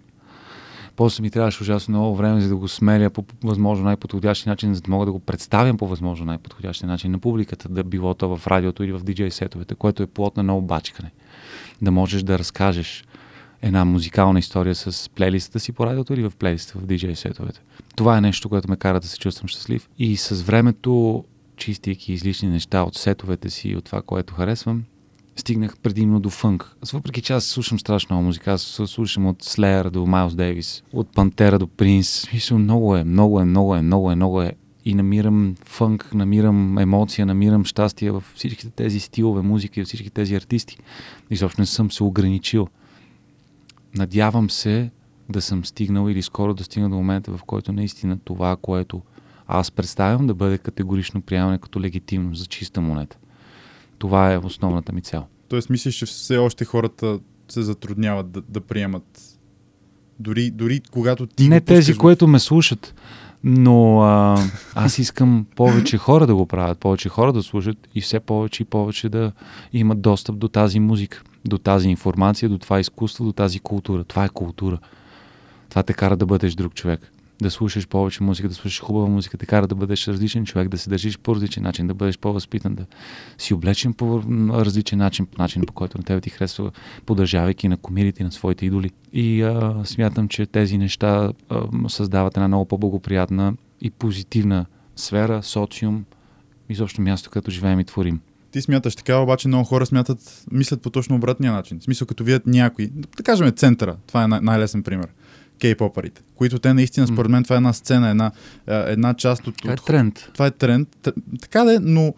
[0.97, 4.81] После ми трябваше ужасно много време, за да го смеля по възможно най-подходящи начин, за
[4.81, 8.47] да мога да го представям по възможно най-подходящи начин на публиката, да било то в
[8.47, 11.11] радиото или в диджей сетовете, което е плод на много бачкане.
[11.83, 13.05] Да можеш да разкажеш
[13.63, 17.61] една музикална история с плейлиста си по радиото или в плейлиста в диджей сетовете.
[17.97, 19.89] Това е нещо, което ме кара да се чувствам щастлив.
[19.99, 21.25] И с времето,
[21.57, 24.85] чистейки излишни неща от сетовете си и от това, което харесвам,
[25.37, 26.77] стигнах предимно до фънк.
[26.83, 30.83] Аз въпреки че аз слушам страшно много музика, аз слушам от Слеер до Майлз Дейвис,
[30.93, 32.33] от Пантера до Принс.
[32.33, 34.53] Мисля, много е, много е, много е, много е, много е.
[34.85, 40.35] И намирам фънк, намирам емоция, намирам щастие в всичките тези стилове музика и всички тези
[40.35, 40.79] артисти.
[41.31, 42.69] Изобщо не съм се ограничил.
[43.95, 44.91] Надявам се
[45.29, 49.03] да съм стигнал или скоро да стигна до момента, в който наистина това, което
[49.47, 53.17] аз представям, да бъде категорично приемане като легитимно за чиста монета.
[53.99, 55.25] Това е основната ми цел.
[55.49, 59.39] Тоест, мислиш, че все още хората се затрудняват да, да приемат
[60.19, 61.49] дори, дори когато ти.
[61.49, 61.99] Не тези, в...
[61.99, 62.95] които ме слушат,
[63.45, 64.39] но а,
[64.75, 68.67] аз искам повече хора да го правят, повече хора да слушат и все повече и
[68.67, 69.33] повече да
[69.73, 74.05] имат достъп до тази музика, до тази информация, до това изкуство, до тази култура.
[74.05, 74.79] Това е култура.
[75.69, 79.39] Това те кара да бъдеш друг човек да слушаш повече музика, да слушаш хубава музика,
[79.39, 82.75] те кара да бъдеш различен човек, да се държиш по различен начин, да бъдеш по-възпитан,
[82.75, 82.87] да
[83.39, 86.71] си облечен по различен начин, по начин по който на тебе ти харесва,
[87.07, 88.91] поддържавайки на комирите на своите идоли.
[89.13, 96.05] И а, смятам, че тези неща а, създават една много по-благоприятна и позитивна сфера, социум,
[96.69, 98.21] изобщо място, където живеем и творим.
[98.51, 101.81] Ти смяташ така, обаче много хора смятат, мислят по точно обратния начин.
[101.81, 105.09] В смисъл, като видят някой, да кажем центъра, това е най- най-лесен пример
[105.63, 108.31] кей-попарите, които те наистина, според мен, това е една сцена, една,
[108.67, 109.57] една част от...
[109.57, 110.31] Това е тренд.
[110.33, 110.89] Това е тренд.
[111.41, 112.15] Така да е, но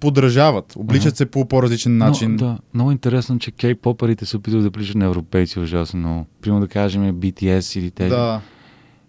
[0.00, 1.16] подражават, обличат ага.
[1.16, 2.30] се по по-различен начин.
[2.30, 6.26] Но, да, много интересно, че кей-попарите се опитват да приличат на европейци ужасно много.
[6.40, 8.10] Примерно да кажем BTS или тези.
[8.10, 8.40] Да.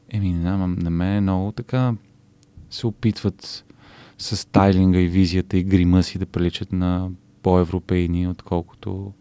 [0.09, 1.93] Еми, не, на мен е много така
[2.69, 3.65] се опитват
[4.17, 7.09] с стайлинга и визията и грима си да приличат на
[7.43, 9.13] по-европейни, отколкото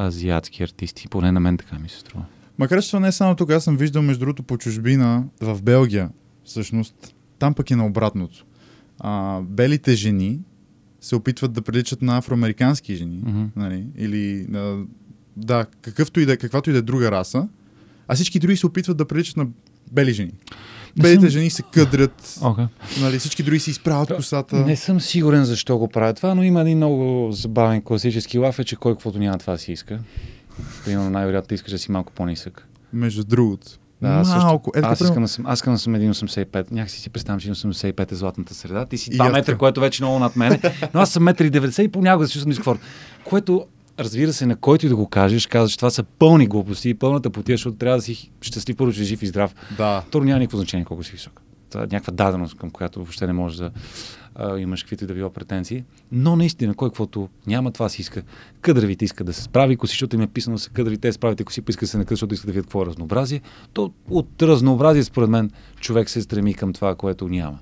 [0.00, 1.08] азиатски артисти.
[1.08, 2.24] Поне на мен така ми се струва.
[2.58, 5.62] Макар че това не е само тук, аз съм виждал между другото по чужбина в
[5.62, 6.10] Белгия,
[6.44, 8.46] всъщност, там пък е на обратното.
[8.98, 10.40] А, белите жени
[11.00, 13.48] се опитват да приличат на афроамерикански жени, mm-hmm.
[13.56, 13.86] нали?
[13.96, 14.84] или на,
[15.36, 17.48] да, какъвто и да, каквато и да е друга раса,
[18.08, 19.46] а всички други се опитват да приличат на
[19.92, 20.32] бели жени.
[21.00, 21.28] Белите съм...
[21.28, 22.68] жени се къдрят, okay.
[23.00, 24.56] нали, всички други си изправят косата.
[24.56, 28.64] Не съм сигурен защо го правят това, но има един много забавен класически лаф, е,
[28.64, 30.00] че кой каквото няма това си иска.
[30.84, 32.68] Примерно най-вероятно искаш да си малко по-нисък.
[32.92, 33.66] Между другото.
[34.02, 34.70] Да, малко.
[34.74, 36.72] Също, аз, искам да съм, аз искам да съм 1,85.
[36.72, 38.86] Някакси си представям, че 1,85 е златната среда.
[38.86, 40.60] Ти си 2 метра, което вече е много над мене.
[40.94, 42.80] Но аз съм 1,90 и понякога да се чувствам дискомфорт.
[43.24, 43.66] Което,
[43.98, 46.94] разбира се, на който и да го кажеш, казваш, че това са пълни глупости и
[46.94, 49.54] пълната потия, защото трябва да си щастлив, първо, че жив и здрав.
[49.76, 50.02] Да.
[50.10, 51.40] То няма никакво значение колко си висок.
[51.70, 53.70] Това е някаква даденост, към която въобще не можеш да
[54.38, 55.84] а, имаш каквито и да било претенции.
[56.12, 58.22] Но наистина, кой каквото няма, това си иска.
[58.60, 61.60] Къдравите иска да се справи коси, защото им е писано са къдрави, те справите коси,
[61.62, 63.40] поиска да се накъде, защото иска да видят какво е разнообразие.
[63.72, 67.58] То от разнообразие, според мен, човек се стреми към това, което няма.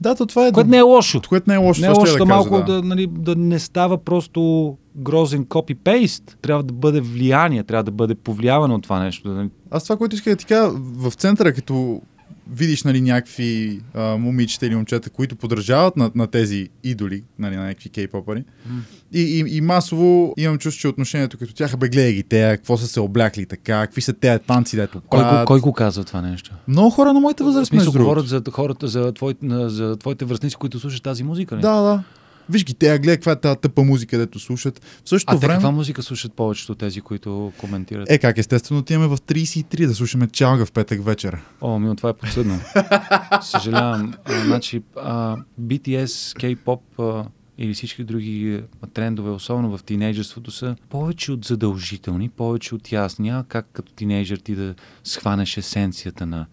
[0.00, 0.52] Да, то това е.
[0.52, 1.20] Което не е лошо.
[1.28, 1.80] Което не е лошо.
[1.80, 2.64] Не е лошо да, малко да.
[2.64, 6.36] Да, нали, да не става просто грозен копи-пейст.
[6.42, 9.28] Трябва да бъде влияние, трябва да бъде повлиявано от това нещо.
[9.28, 9.50] Нали.
[9.70, 12.02] Аз това, което исках да ти кажа, в центъра, като
[12.52, 17.62] видиш нали, някакви а, момичета или момчета, които подражават на, на тези идоли, нали, на
[17.62, 18.44] някакви кей-попари.
[18.68, 18.80] Mm.
[19.12, 22.76] И, и, и масово имам чувство, че отношението като тях, бе, гледай ги те, какво
[22.76, 26.22] са се облякли така, какви са тези танци, дето кой, кой, кой го казва това
[26.22, 26.50] нещо?
[26.68, 30.80] Много хора на моята възраст, между говорят за хората, за, твой, за твоите връзници, които
[30.80, 31.54] слушат тази музика.
[31.54, 31.60] Не?
[31.60, 32.02] Да, да.
[32.48, 34.84] Виж ги, те гледай каква е тази тъпа музика, дето слушат.
[35.04, 35.52] В същото а време...
[35.52, 38.10] те каква музика слушат повечето от тези, които коментират?
[38.10, 41.38] Е, как естествено отиваме в 33 да слушаме чалга в петък вечер.
[41.60, 42.60] О, ми това е подсъдно.
[43.42, 44.14] Съжалявам.
[44.24, 47.28] А, значи, а, BTS, K-pop а,
[47.58, 48.62] или всички други
[48.94, 53.30] трендове, особено в тинейджерството, са повече от задължителни, повече от ясни.
[53.30, 56.46] А как като тинейджър ти да схванеш есенцията на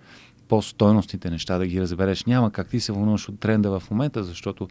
[0.48, 2.26] по-стойностните неща, да ги разбереш.
[2.26, 4.68] Няма как ти се вълнуваш от тренда в момента, защото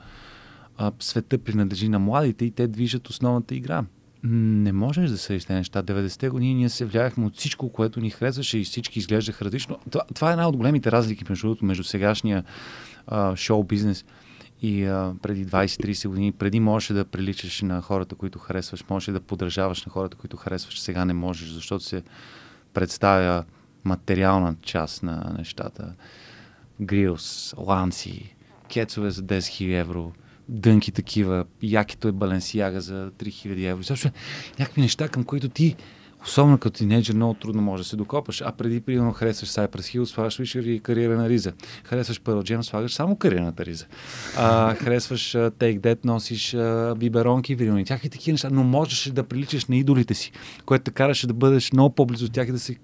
[0.80, 3.84] а, света принадлежи на младите и те движат основната игра.
[4.24, 5.82] Не можеш да съдиш тези неща.
[5.82, 9.78] 90-те години ние се влияхме от всичко, което ни харесваше и всички изглеждаха различно.
[9.90, 12.44] Това, това е една от големите разлики между, между сегашния
[13.06, 14.04] а, шоу бизнес
[14.62, 16.32] и а, преди 20-30 години.
[16.32, 20.80] Преди можеше да приличаш на хората, които харесваш, можеше да подражаваш на хората, които харесваш.
[20.80, 22.02] Сега не можеш, защото се
[22.74, 23.44] представя
[23.84, 25.94] материална част на нещата.
[26.80, 28.34] Грилс, ланци,
[28.72, 30.12] кецове за 10 000 евро,
[30.50, 33.84] дънки такива, якито е балансиага за 3000 евро.
[33.84, 34.10] Също
[34.58, 35.76] някакви неща, към които ти
[36.24, 38.42] Особено като тинейджър много трудно може да се докопаш.
[38.46, 41.52] А преди, примерно, харесваш Cypress Hill, слагаш Вишер и кариера на Риза.
[41.84, 43.86] Харесваш Pearl Jam, слагаш само кариерната Риза.
[44.36, 47.84] А, харесваш uh, Take That, носиш uh, биберонки, вирилни.
[47.84, 50.32] Тях и такива неща, но можеш да приличаш на идолите си,
[50.66, 52.78] което те караше да бъдеш много по-близо от тях и да си,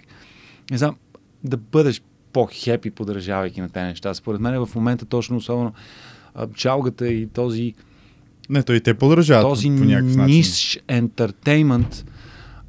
[0.71, 0.97] не знам,
[1.45, 2.03] да бъдеш
[2.33, 4.15] по-хепи, подражавайки на тези неща.
[4.15, 5.73] Според мен в момента точно, особено
[6.55, 7.75] чалгата и този
[8.51, 10.37] не, той и те подражават този по някакъв начин.
[10.37, 12.05] ниш ентертеймент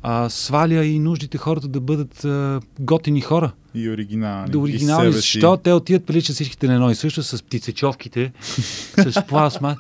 [0.02, 3.52] а, сваля и нуждите хората да бъдат а, готини хора.
[3.76, 4.52] И оригинални.
[4.52, 5.12] Да оригинални.
[5.12, 9.76] Защо те отиват приличат всичките на едно и също с птицечовките, с пластма.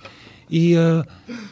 [0.49, 1.03] И а,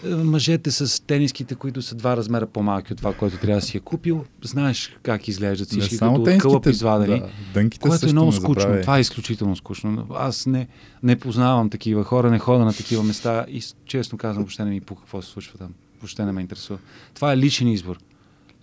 [0.05, 3.79] мъжете с тениските, които са два размера по-малки от това, което трябва да си е
[3.79, 7.23] купил, знаеш как изглеждат всички, като от кълъп извадени.
[7.53, 8.81] Да, което е много скучно.
[8.81, 10.07] Това е изключително скучно.
[10.13, 10.67] Аз не,
[11.03, 14.81] не познавам такива хора, не хода на такива места и честно казвам, въобще не ми
[14.81, 15.73] пука какво се случва там.
[16.01, 16.79] Въобще не ме интересува.
[17.13, 17.97] Това е личен избор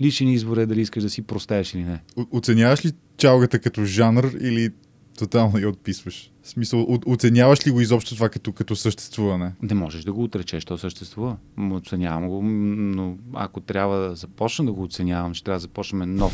[0.03, 2.01] личен избор е дали искаш да си простееш или не.
[2.31, 4.71] Оценяваш ли чалгата като жанр или
[5.19, 6.32] тотално я отписваш?
[6.43, 9.53] В смисъл, оценяваш ли го изобщо това като, като съществуване?
[9.63, 11.37] Не можеш да го отречеш, то съществува.
[11.73, 16.33] Оценявам го, но ако трябва да започна да го оценявам, ще трябва да започнем нов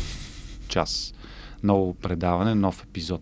[0.67, 1.13] час,
[1.63, 3.21] ново предаване, нов епизод.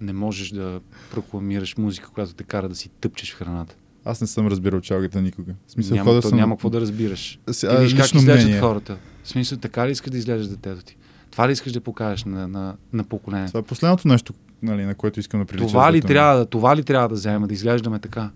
[0.00, 3.76] Не можеш да прокламираш музика, която те кара да си тъпчеш в храната.
[4.04, 5.54] Аз не съм разбирал чалгата никога.
[5.66, 6.38] В смисъл, няма, то, съм...
[6.38, 7.38] няма какво да разбираш.
[7.50, 8.60] Сега, ти виж как изглеждат мнение.
[8.60, 8.98] хората.
[9.22, 10.96] В смисъл, така ли искаш да изглеждаш детето ти?
[11.30, 13.50] Това ли искаш да покажеш на, на, на поколението?
[13.50, 15.66] Това е последното нещо, нали, на което искам да прилича.
[15.66, 18.30] Това ли, трябва, да, това ли трябва да вземем, да изглеждаме така?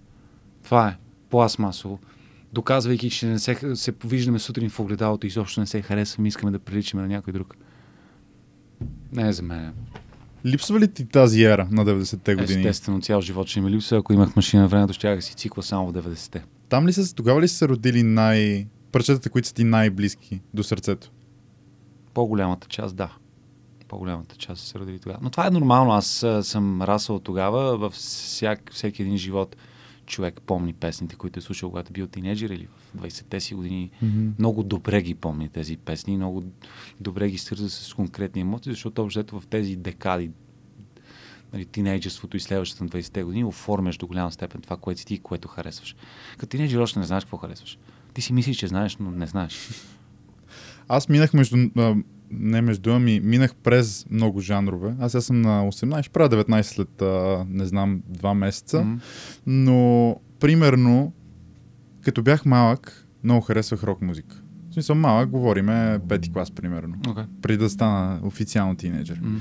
[0.65, 0.97] Това е.
[1.31, 1.99] Пластмасово.
[2.53, 6.53] Доказвайки, че не се, се повиждаме сутрин в огледалото и изобщо не се харесваме, искаме
[6.53, 7.55] да приличаме на някой друг.
[9.13, 9.73] Не е за мен.
[10.47, 12.61] Липсва ли ти тази ера на 90-те години?
[12.61, 13.99] Естествено, цял живот ще ми липсва.
[13.99, 16.45] Ако имах машина на времето, ще си цикла само в 90-те.
[16.69, 18.67] Там ли са, тогава ли са се родили най...
[18.93, 21.11] парчетата, които са ти най-близки до сърцето?
[22.15, 23.17] По-голямата част, да.
[23.89, 25.19] По-голямата част са се родили тогава.
[25.23, 25.93] Но това е нормално.
[25.93, 27.79] Аз а, съм расъл тогава.
[27.79, 29.57] Във всяк, всеки един живот
[30.07, 33.91] човек помни песните, които е слушал, когато е бил тинейджер или в 20-те си години.
[34.05, 34.31] Mm-hmm.
[34.39, 36.45] Много добре ги помни тези песни, много
[37.01, 40.31] добре ги свърза с конкретни емоции, защото общо в тези декади,
[41.53, 45.15] нали, тинейджерството и следващите на 20-те години, оформяш до голяма степен това, което си ти
[45.15, 45.97] и което харесваш.
[46.39, 47.79] Като тинейджер още не знаеш какво харесваш.
[48.15, 49.71] Ти си мислиш, че знаеш, но не знаеш.
[50.89, 51.57] Аз минах между
[52.31, 54.95] не между, ами минах през много жанрове.
[55.01, 58.77] Аз сега съм на 18, ще правя 19 след, а, не знам, 2 месеца.
[58.77, 59.01] Mm-hmm.
[59.47, 61.13] Но, примерно,
[62.01, 64.37] като бях малък, много харесвах рок музика.
[64.71, 66.95] В смисъл малък, говориме пети клас, примерно.
[66.97, 67.25] Okay.
[67.43, 69.21] Преди да стана официално тинейджър.
[69.21, 69.39] Mm-hmm.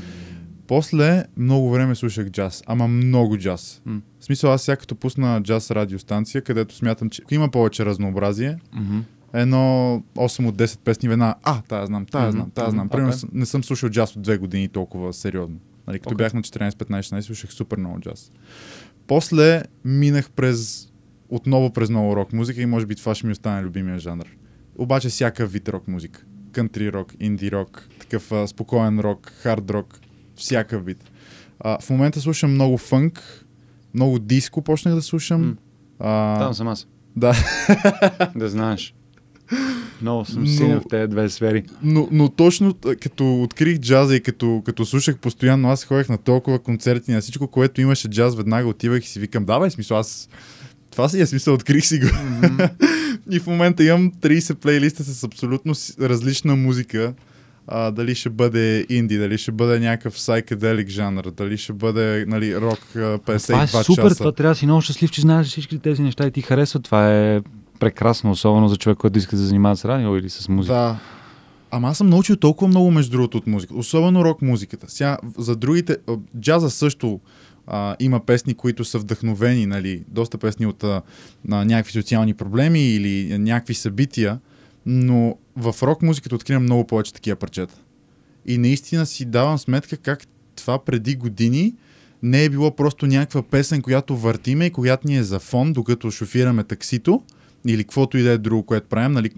[0.68, 3.82] После много време слушах джаз, ама много джаз.
[3.88, 4.02] Mm.
[4.20, 9.02] В смисъл аз сега като пусна джаз радиостанция, където смятам, че има повече разнообразие, mm-hmm
[9.36, 11.36] едно 8 от 10 песни веднага.
[11.44, 12.90] А, тая знам, тая знам, тая знам.
[12.90, 13.30] Примерно okay.
[13.34, 15.58] не съм слушал джаз от две години толкова сериозно.
[15.88, 16.18] Нали, като okay.
[16.18, 18.32] бях на 14-15, слушах супер много джаз.
[19.08, 20.90] После минах през
[21.30, 24.26] отново през много рок музика и може би това ще ми остане любимия жанр.
[24.78, 26.24] Обаче всяка вид рок музика.
[26.52, 30.00] Кънтри рок, инди рок, такъв а, спокоен рок, хард рок,
[30.36, 31.12] всяка вид.
[31.60, 33.46] А, в момента слушам много фънк,
[33.94, 35.44] много диско почнах да слушам.
[35.44, 35.58] Mm.
[36.00, 36.88] А, Там съм аз.
[37.16, 37.34] Да.
[38.36, 38.96] да знаеш.
[40.02, 41.64] Много съм силен в тези две сфери.
[41.84, 46.60] Но, но точно като открих джаза и като, като слушах постоянно, аз ходех на толкова
[46.60, 50.30] концерти, на всичко, което имаше джаз, веднага отивах и си викам, давай, смисъл, аз
[50.92, 52.06] това си е смисъл, открих си го.
[52.06, 52.70] Mm-hmm.
[53.32, 57.14] и в момента имам 30 плейлиста с абсолютно различна музика.
[57.68, 62.62] А, дали ще бъде инди, дали ще бъде някакъв сайкаделик жанр, дали ще бъде нали,
[62.62, 64.16] рок 52 това е супер, часа.
[64.16, 66.84] това трябва да си много щастлив, че знаеш всички тези неща и ти харесват.
[66.84, 67.42] Това е
[67.80, 70.74] прекрасно, особено за човек, който иска да се занимава с радио или с музика.
[70.74, 71.00] Да.
[71.72, 74.86] Ама аз съм научил толкова много между другото от музика, особено рок музиката.
[74.90, 75.98] Сега, за другите,
[76.40, 77.20] джаза също
[77.68, 81.02] а, има песни, които са вдъхновени, нали, доста песни от а,
[81.46, 84.40] на някакви социални проблеми или някакви събития,
[84.86, 87.76] но в рок музиката откривам много повече такива парчета.
[88.46, 91.74] И наистина си давам сметка как това преди години
[92.24, 96.12] не е било просто някаква песен, която въртиме и която ни е за фон, докато
[96.12, 97.24] шофираме таксито,
[97.68, 99.30] или каквото и да е друго, което правим, нали,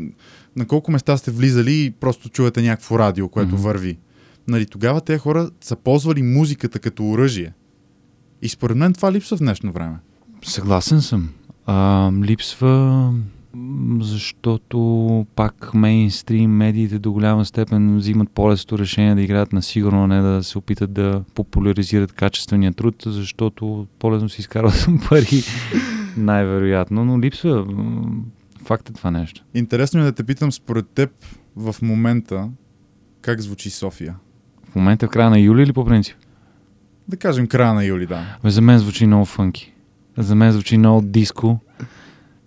[0.55, 3.59] на колко места сте влизали и просто чувате някакво радио, което mm-hmm.
[3.59, 3.97] върви.
[4.47, 7.53] Нали, тогава тези хора са ползвали музиката като оръжие.
[8.41, 9.95] И според мен това липсва в днешно време.
[10.45, 11.29] Съгласен съм.
[11.65, 13.13] А, липсва
[13.99, 20.07] защото пак мейнстрим медиите до голяма степен взимат по-лесто решение да играят на сигурно, а
[20.07, 25.43] не да се опитат да популяризират качествения труд, защото по-лесно си изкарват пари
[26.17, 27.67] Най-вероятно, но липсва.
[28.65, 29.43] Факт е това нещо.
[29.53, 31.12] Интересно е да те питам според теб
[31.56, 32.49] в момента
[33.21, 34.15] как звучи София?
[34.71, 36.17] В момента в края на юли или по принцип?
[37.08, 38.38] Да кажем края на юли, да.
[38.43, 39.73] За мен звучи много фънки.
[40.17, 41.60] За мен звучи много диско.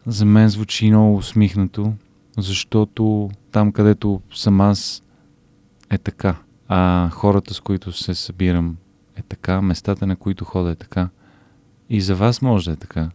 [0.07, 1.93] За мен звучи много усмихнато,
[2.39, 5.03] защото там, където съм аз,
[5.91, 6.37] е така.
[6.69, 8.77] А хората, с които се събирам,
[9.17, 9.63] е така.
[9.63, 11.09] Местата, на които хода, е така.
[11.91, 13.11] И за вас може да е така.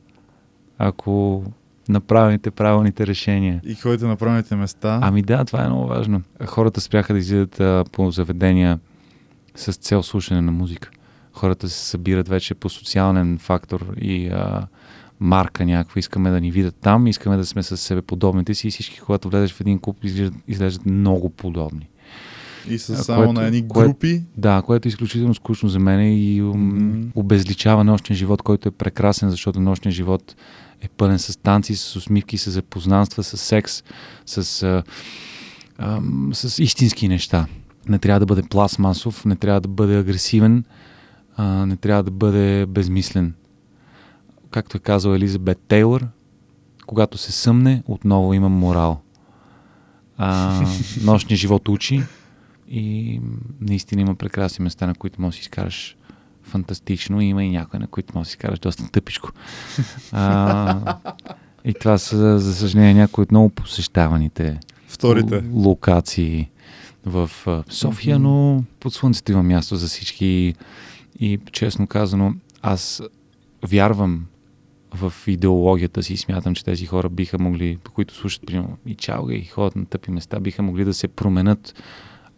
[0.78, 1.44] Ако
[1.90, 3.62] направите правилните решения.
[3.64, 5.00] И ходите на правилните места.
[5.02, 6.22] Ами да, това е много важно.
[6.46, 8.80] Хората спряха да излизат а, по заведения
[9.56, 10.90] с цел слушане на музика.
[11.34, 14.68] Хората се събират вече по социален фактор и а,
[15.20, 16.00] марка някаква.
[16.00, 19.30] Искаме да ни видят там, искаме да сме с себе подобните си и всички, когато
[19.30, 21.90] влезеш в един клуб, изглеждат, изглеждат много подобни.
[22.70, 24.10] И са само което, на едни групи.
[24.10, 27.12] Кое, да, което е изключително скучно за мен и mm-hmm.
[27.16, 30.36] обезличава нощния живот, който е прекрасен, защото нощния живот
[30.82, 33.84] е пълен с танци, с усмивки, с запознанства, с секс,
[34.26, 34.84] с, а,
[35.78, 36.02] а,
[36.34, 37.48] с истински неща.
[37.90, 40.64] Не трябва да бъде пластмасов, не трябва да бъде агресивен,
[41.36, 43.34] а, не трябва да бъде безмислен.
[44.52, 46.08] Както е казал Елизабет Тейлър,
[46.86, 49.02] когато се съмне, отново има морал.
[50.18, 50.62] А,
[51.04, 52.04] нощният живот учи
[52.68, 53.20] и
[53.62, 55.98] наистина има прекрасни места, на които можеш да си изкараш
[56.56, 57.22] фантастично.
[57.22, 59.32] Има и някои, на които може да си кажеш доста тъпичко.
[60.12, 60.98] А,
[61.65, 65.44] и това са, за съжаление, някои от много посещаваните Вторите.
[65.54, 66.50] локации
[67.06, 67.32] в
[67.70, 70.56] София, но под слънцето има място за всички.
[71.20, 73.02] И честно казано, аз
[73.68, 74.26] вярвам
[74.94, 79.34] в идеологията си и смятам, че тези хора биха могли, които слушат примерно и чалга
[79.34, 81.84] и ходят на тъпи места, биха могли да се променят,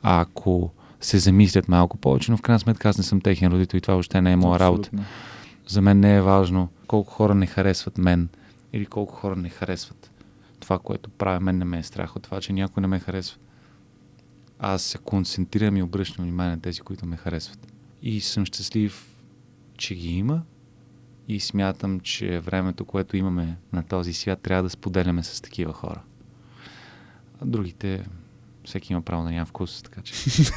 [0.02, 3.82] ако се замислят малко повече, но в крайна сметка аз не съм техен родител и
[3.82, 4.90] това въобще не е моя работа.
[5.68, 8.30] За мен не е важно колко хора не харесват мен
[8.74, 10.12] или колко хора не харесват
[10.60, 11.40] това, което правя.
[11.40, 13.38] Мен не ме е страх от това, че някой не ме харесва.
[14.60, 17.74] Аз се концентрирам и обръщам внимание на тези, които ме харесват.
[18.02, 19.10] И съм щастлив,
[19.78, 20.42] че ги има
[21.28, 26.02] и смятам, че времето, което имаме на този свят, трябва да споделяме с такива хора.
[27.42, 28.06] А другите
[28.68, 30.14] всеки има право да няма вкус, така че.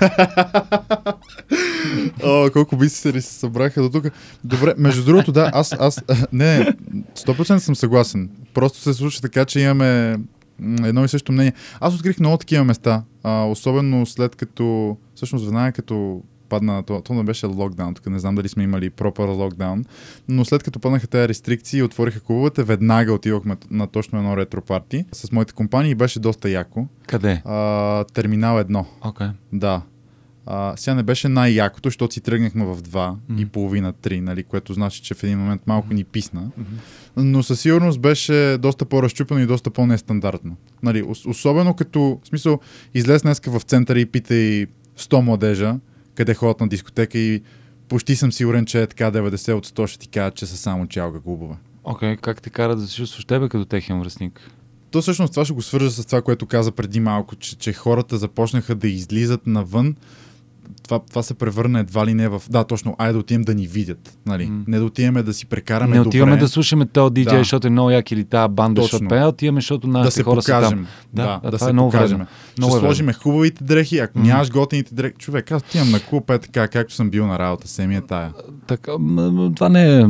[2.24, 4.12] О, колко би се се събраха до тук.
[4.44, 6.66] Добре, между другото, да, аз, аз, не,
[7.14, 8.30] 100% съм съгласен.
[8.54, 10.16] Просто се случва така, че имаме
[10.60, 11.52] едно и също мнение.
[11.80, 17.14] Аз открих много такива места, а, особено след като, всъщност веднага като падна, то, то
[17.14, 19.84] не беше локдаун, тук не знам дали сме имали пропър локдаун,
[20.28, 24.60] но след като паднаха тези рестрикции и отвориха клубовете, веднага отидохме на точно едно ретро
[24.60, 26.86] парти с моите компании и беше доста яко.
[27.06, 27.42] Къде?
[27.44, 28.86] А, терминал едно.
[29.02, 29.30] Okay.
[29.52, 29.82] Да.
[30.46, 33.42] А, сега не беше най-якото, защото си тръгнахме в 2 mm-hmm.
[33.42, 36.40] и половина 3, нали, което значи, че в един момент малко ни писна.
[36.40, 36.64] Mm-hmm.
[37.16, 40.56] Но със сигурност беше доста по-разчупено и доста по-нестандартно.
[40.82, 42.60] Нали, особено като, в смисъл,
[42.94, 44.66] излез днеска в центъра и питай
[44.98, 45.76] 100 младежа,
[46.20, 47.42] къде ходят на дискотека и
[47.88, 50.86] почти съм сигурен, че е така 90 от 100 ще ти кажат, че са само
[50.86, 51.54] чалга клубове.
[51.84, 54.50] Окей, okay, как те кара да се чувстваш тебе като техен връзник?
[54.90, 58.18] То всъщност това ще го свържа с това, което каза преди малко, че, че хората
[58.18, 59.96] започнаха да излизат навън
[60.82, 62.42] това, това се превърна едва ли не в...
[62.50, 64.18] Да, точно, айде да отидем да ни видят.
[64.26, 64.48] Нали?
[64.48, 64.68] Mm.
[64.68, 66.40] Не да отиваме да си прекараме Не отиваме добре.
[66.40, 67.38] да слушаме този диджей, да.
[67.38, 70.40] защото е много як или тази банда, защото пее, отиваме, защото нашите да се хора
[70.40, 70.68] покажем.
[70.68, 70.86] са там.
[71.14, 72.26] Да, да, да, да се е много покажем.
[72.58, 74.22] Много Ще е сложиме хубавите дрехи, ако mm.
[74.22, 75.14] нямаш готините дрехи.
[75.18, 78.32] Човек, аз отивам на клуб, е така, както съм бил на работа, семия тая.
[78.66, 78.92] Така,
[79.56, 80.06] това не е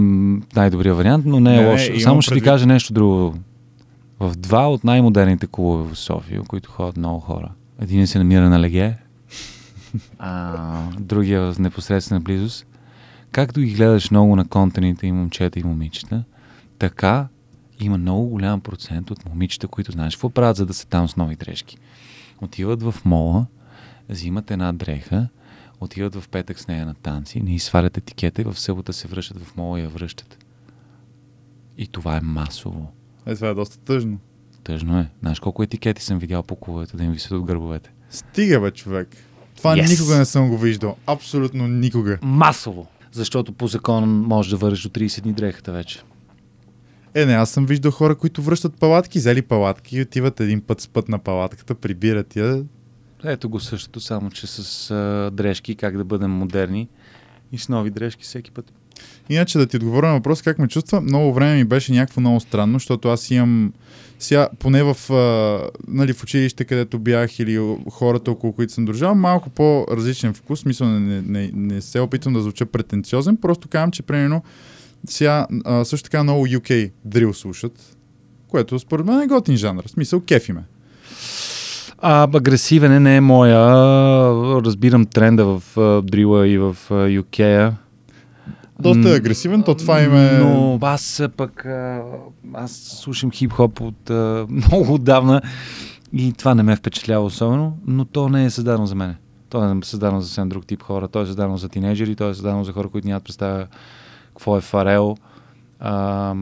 [0.57, 2.01] най-добрият вариант, но не е не, лошо.
[2.01, 2.45] Само ще предвид...
[2.45, 3.35] ти кажа нещо друго.
[4.21, 7.49] В два от най-модерните клубове в София, които ходят много хора.
[7.83, 8.95] Един се намира на Леге,
[10.18, 12.66] а, другия в непосредствена близост.
[13.33, 16.24] Както ги гледаш много на контените и момчета и момичета,
[16.79, 17.29] така
[17.81, 21.16] има много голям процент от момичета, които знаеш какво правят, за да се там с
[21.16, 21.79] нови дрежки.
[22.40, 23.46] Отиват в мола,
[24.09, 25.29] взимат една дреха,
[25.81, 29.42] отиват в петък с нея на танци, не свалят етикета и в събота се връщат
[29.42, 30.44] в мола и я връщат.
[31.79, 32.92] И това е масово.
[33.26, 34.18] Е, това е доста тъжно.
[34.64, 35.11] Тъжно е.
[35.20, 37.92] Знаеш колко етикети съм видял по клубовете да им висят от гърбовете?
[38.11, 39.09] Стига, бе, човек.
[39.61, 39.90] Това yes.
[39.90, 40.96] никога не съм го виждал.
[41.07, 42.18] Абсолютно никога.
[42.22, 42.87] Масово.
[43.12, 46.03] Защото по закон можеш да вършиш до 30 дни дрехата вече.
[47.14, 50.80] Е, не, аз съм виждал хора, които връщат палатки, взели палатки и отиват един път
[50.80, 52.64] с път на палатката, прибират я.
[53.24, 56.89] Ето го същото, само че с а, дрежки, как да бъдем модерни
[57.53, 58.72] и с нови дрежки всеки път.
[59.28, 62.41] Иначе да ти отговоря на въпрос как ме чувства, много време ми беше някакво много
[62.41, 63.72] странно, защото аз имам
[64.21, 69.14] сега, поне в, а, нали, в училище, където бях или хората, около които съм дружал,
[69.14, 70.61] малко по-различен вкус.
[70.61, 74.43] Смисъл, не, не, не се опитвам да звуча претенциозен, просто казвам, че примерно
[75.09, 77.97] Сега, а, също така много UK дрил слушат,
[78.49, 79.83] което според мен е готин жанр.
[79.87, 80.64] В смисъл, кефи ме.
[81.99, 83.59] А, агресивен е, не е моя.
[84.64, 85.62] Разбирам тренда в
[86.03, 87.73] дрила и в UK.
[88.83, 90.39] Доста е агресивен, то това им е...
[90.39, 91.66] Но аз пък...
[92.55, 94.11] Аз слушам хип-хоп от
[94.51, 95.43] много отдавна
[96.12, 99.16] и това не ме впечатлява особено, но то не е създадено за мен.
[99.49, 101.09] То е създадено за съвсем друг тип хора.
[101.09, 103.66] То е създадено за тинейджери, то е създадено за хора, които нямат представа
[104.28, 105.16] какво е Фарел,
[105.81, 106.35] а,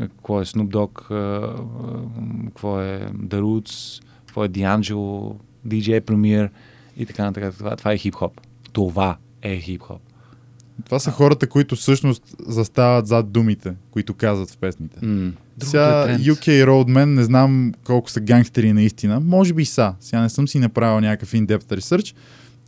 [0.00, 5.34] какво е Snoop Dogg, а, какво е The Roots, какво е D'Angelo,
[5.66, 6.50] DJ Premier
[6.96, 7.54] и така нататък.
[7.58, 8.32] Това, това е хип-хоп.
[8.72, 10.00] Това е хип-хоп.
[10.84, 15.06] Това са хората, които всъщност застават зад думите, които казват в песните.
[15.06, 15.32] М.
[15.62, 16.18] Сега е.
[16.18, 19.20] UK Roadman не знам колко са гангстери наистина.
[19.20, 19.94] Може би са.
[20.00, 22.14] Сега не съм си направил някакъв in-depth research.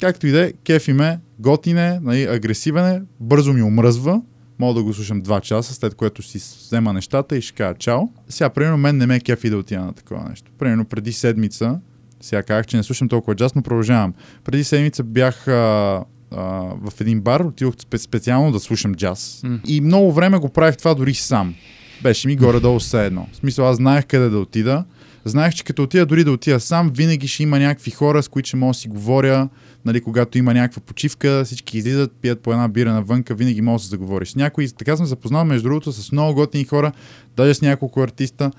[0.01, 4.23] Както и да е, кефи ме, готин е, нали, агресивен е, бързо ми омръзва.
[4.59, 8.01] Мога да го слушам 2 часа, след което си взема нещата и ще кажа чао.
[8.29, 10.51] Сега, примерно, мен не ме е кефи да отида на такова нещо.
[10.59, 11.81] Примерно, преди седмица,
[12.21, 14.15] сега казах, че не слушам толкова джаз, но продължавам.
[14.45, 16.05] Преди седмица бях а,
[16.37, 16.43] а,
[16.91, 19.41] в един бар, отидох спе- специално да слушам джаз.
[19.45, 19.59] М.
[19.67, 21.55] И много време го правих това дори сам.
[22.03, 23.29] Беше ми горе-долу все едно.
[23.33, 24.85] В смисъл, аз знаех къде да отида.
[25.25, 28.49] Знаех, че като отида дори да отида сам, винаги ще има някакви хора, с които
[28.49, 29.49] ще мога да си говоря.
[29.85, 33.83] Нали, когато има някаква почивка, всички излизат, пият по една бира навънка, винаги мога да
[33.83, 34.69] се заговориш с някой.
[34.79, 36.93] Така съм запознал, между другото, с много готини хора,
[37.37, 38.51] даже с няколко артиста.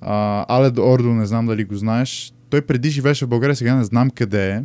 [0.00, 2.32] А, Алед Ордо, не знам дали го знаеш.
[2.50, 4.62] Той преди живееше в България, сега не знам къде е,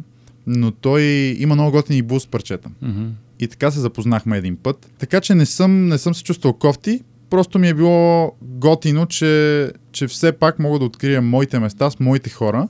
[0.47, 1.01] но той
[1.39, 2.69] има много готини бус парчета.
[2.81, 3.05] Мгм.
[3.39, 4.91] И така се запознахме един път.
[4.99, 9.71] Така че не съм, не съм се чувствал кофти, просто ми е било готино, че,
[9.91, 12.67] че все пак мога да открия моите места с моите хора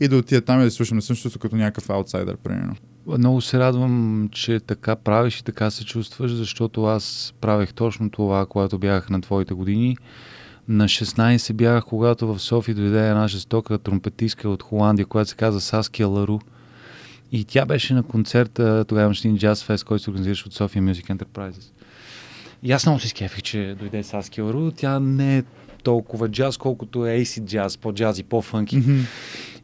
[0.00, 0.96] и да отида там и да слушам.
[0.96, 2.74] Не съм чувствал като някакъв аутсайдер, примерно.
[3.06, 8.46] Много се радвам, че така правиш и така се чувстваш, защото аз правех точно това,
[8.46, 9.96] когато бях на твоите години.
[10.68, 15.60] На 16 бях, когато в София дойде една жестока тромпетистка от Холандия, която се казва
[15.60, 16.38] Саския Лару.
[17.32, 20.82] И тя беше на концерта, тогава имаше един джаз фест, който се организираше от София
[20.82, 21.72] Music Enterprises.
[22.62, 24.70] И аз много се скефих, че дойде Саския Лару.
[24.70, 25.42] Тя не е
[25.82, 28.82] толкова джаз, колкото е AC джаз, по-джази, по-фънки.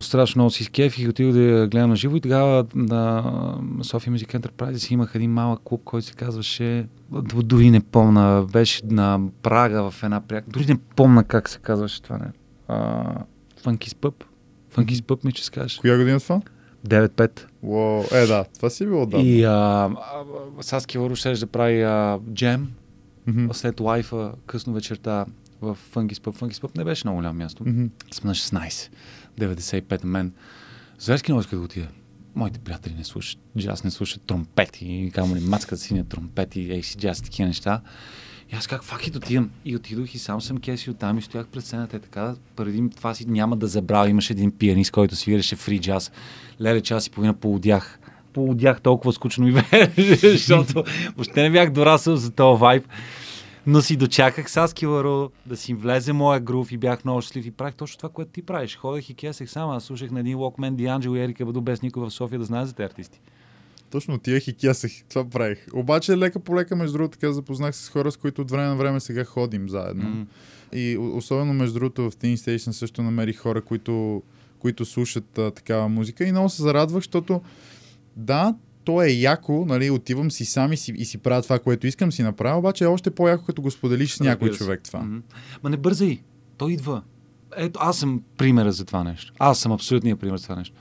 [0.01, 3.25] Страшно много си скефих и отидох да я гледам на живо и тогава на
[3.83, 9.21] София Music Enterprise имах един малък клуб, който се казваше дори не помна, беше на
[9.43, 12.27] Прага в една пряка, дори не помна как се казваше това не.
[13.65, 14.15] Funky's Pub.
[14.75, 15.79] Funky's Pub ми че се казваш.
[15.79, 16.41] Коя година е това?
[16.87, 17.41] 9-5.
[17.63, 19.19] Уау, е да, това си било да.
[19.19, 19.91] И а,
[20.61, 22.73] Саски Вару ще да прави а, джем
[23.27, 23.53] Мгм.
[23.53, 25.27] след лайфа, късно вечерта
[25.61, 26.41] в Funky's Pub.
[26.41, 27.65] Funky's Pub не беше много голямо място.
[27.67, 27.87] Мгм.
[28.13, 28.91] съм на 16,
[29.41, 30.33] 95 на мен.
[30.99, 31.89] Зверски много исках да отида.
[32.35, 37.23] Моите приятели не слушат джаз, не слушат тромпети, камо ли мацкат синя тромпети, AC джаз,
[37.23, 37.81] такива неща.
[38.53, 39.51] И аз как фак и да отидам.
[39.65, 41.97] И отидох и сам съм кеси оттам и стоях пред сцената.
[41.97, 44.09] И така, преди това си няма да забравя.
[44.09, 46.13] Имаше един пианист, който свиреше фри джаз.
[46.61, 47.99] Леле час и половина полудях.
[48.33, 49.93] Полудях толкова скучно беше,
[50.31, 50.85] защото
[51.17, 52.85] въобще не бях дорасъл за този вайб.
[53.67, 57.51] Но си дочаках Саски Ларо да си влезе моя грув и бях много щастлив и
[57.51, 58.77] правих точно това, което ти правиш.
[58.77, 62.11] Ходех и кесех сама, слушах на един Walkman Дианджело и Ерика Баду без никой в
[62.11, 63.21] София да знае за тези артисти.
[63.93, 64.93] Точно отивах и кясах.
[65.09, 65.67] Това правих.
[65.75, 68.69] Обаче лека по лека, между другото, така запознах се с хора, с които от време
[68.69, 70.09] на време сега ходим заедно.
[70.09, 70.27] М.
[70.73, 74.23] И особено между другото в Teen Station също намерих хора, които,
[74.59, 77.41] които слушат а, такава музика и много се зарадвах, защото
[78.17, 81.87] да, то е яко, нали, отивам си сам и си, и си правя това, което
[81.87, 85.01] искам си направя, обаче е още по-яко, като го споделиш с някой човек това.
[85.01, 85.19] Мгм.
[85.63, 86.21] Ма не бързай,
[86.57, 87.03] той идва.
[87.57, 89.33] Ето, аз съм примера за това нещо.
[89.39, 90.75] Аз съм абсолютният пример за това нещо.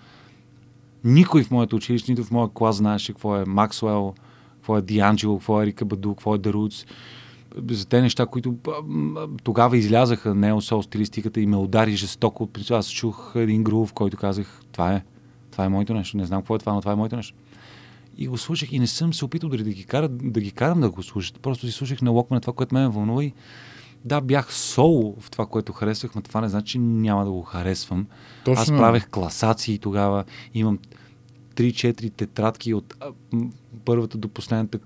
[1.03, 4.13] Никой в моето училище, нито в моя клас знаеше какво е Максуел,
[4.55, 6.85] какво е Дианджело, какво е Ерика Баду, какво е Даруц.
[7.69, 8.55] За те неща, които
[9.43, 12.49] тогава излязаха неосол стилистиката и ме удари жестоко.
[12.69, 15.03] Аз чух един грув, който казах, това е,
[15.51, 16.17] това е моето нещо.
[16.17, 17.37] Не знам какво е това, но това е моето нещо.
[18.17, 20.81] И го слушах и не съм се опитал дори да ги, кара, да ги карам
[20.81, 21.39] да го слушат.
[21.39, 23.33] Просто си слушах на Walkman това, което ме вълнува и
[24.05, 27.41] да, бях соло в това, което харесвах, но това не значи, че няма да го
[27.41, 28.07] харесвам.
[28.45, 28.61] Точно.
[28.61, 30.23] Аз правех класации тогава.
[30.53, 30.79] Имам
[31.55, 32.95] 3-4 тетрадки от
[33.85, 34.79] първата до последната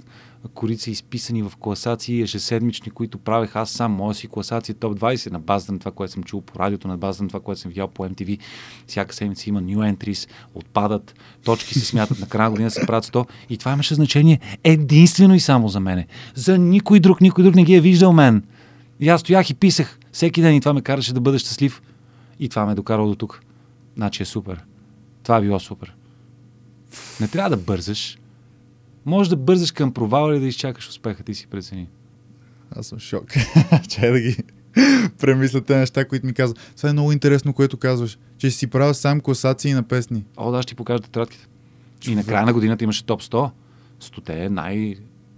[0.54, 3.92] корица, изписани в класации ежеседмични, които правех аз сам.
[3.92, 6.98] Моя си класация топ 20 на базата на това, което съм чул по радиото, на
[6.98, 8.40] базата на това, което съм видял по MTV.
[8.88, 13.06] Всяка седмица има new entries, отпадат, точки се смятат, на края на година се правят
[13.06, 13.28] 100.
[13.50, 16.08] И това имаше значение единствено и само за мене.
[16.36, 18.44] За никой друг, никой друг не ги е виждал мен.
[19.00, 21.82] И аз стоях и писах всеки ден и това ме караше да бъда щастлив.
[22.40, 23.42] И това ме е докарало до тук.
[23.96, 24.64] Значи е супер.
[25.24, 25.96] Това е било супер.
[27.22, 28.18] Не трябва да бързаш.
[29.06, 31.88] Може да бързаш към провала или да изчакаш успеха ти си прецени.
[32.76, 33.34] Аз съм шок.
[33.90, 34.38] Чай да ги
[35.20, 36.74] премисля те неща, които ми казват.
[36.78, 40.26] Това е много интересно, което казваш, че си правил сам класации на песни.
[40.38, 41.48] О, да, ще ти покажа тетрадките.
[42.08, 43.52] И на края на годината имаше топ 100.
[44.00, 44.96] Стоте е най...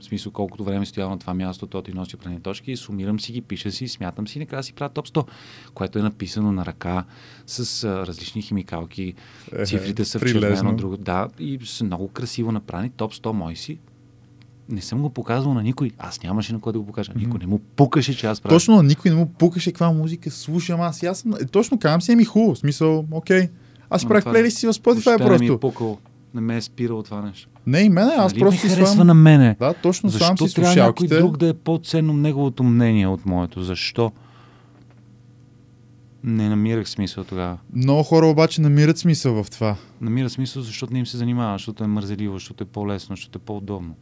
[0.07, 3.41] Смисъл, колкото време стоял на това място, то ти носи прани точки, сумирам си ги,
[3.41, 5.27] пиша си, смятам си и накрая си правя топ 100,
[5.73, 7.05] което е написано на ръка
[7.47, 9.13] с а, различни химикалки.
[9.57, 10.97] Е, Цифрите са в червено, друго.
[10.97, 12.89] Да, и са много красиво направени.
[12.89, 13.79] Топ 100 мои си.
[14.69, 15.91] Не съм го показвал на никой.
[15.97, 17.11] Аз нямаше на кой да го покажа.
[17.15, 18.55] Никой не му пукаше, че аз правя.
[18.55, 21.03] Точно на никой не му пукаше каква музика слушам аз.
[21.03, 22.55] Аз съм, е, точно казвам си, еми хубаво.
[22.55, 23.49] В смисъл, окей.
[23.89, 25.59] Аз правих плейлисти в Spotify не ми е просто.
[25.59, 25.97] пукало.
[26.33, 27.49] Не ме е спирало това нещо.
[27.67, 29.07] Не и мене, аз нали просто ме харесва слам...
[29.07, 29.55] на мене.
[29.59, 31.19] Да, точно Защо сам си трябва някой слушалките.
[31.19, 33.63] друг да е по-ценно неговото мнение от моето?
[33.63, 34.11] Защо?
[36.23, 37.57] Не намирах смисъл тогава.
[37.73, 39.75] Много хора обаче намират смисъл в това.
[40.01, 43.41] Намира смисъл, защото не им се занимава, защото е мързеливо, защото е по-лесно, защото е
[43.41, 43.95] по-удобно.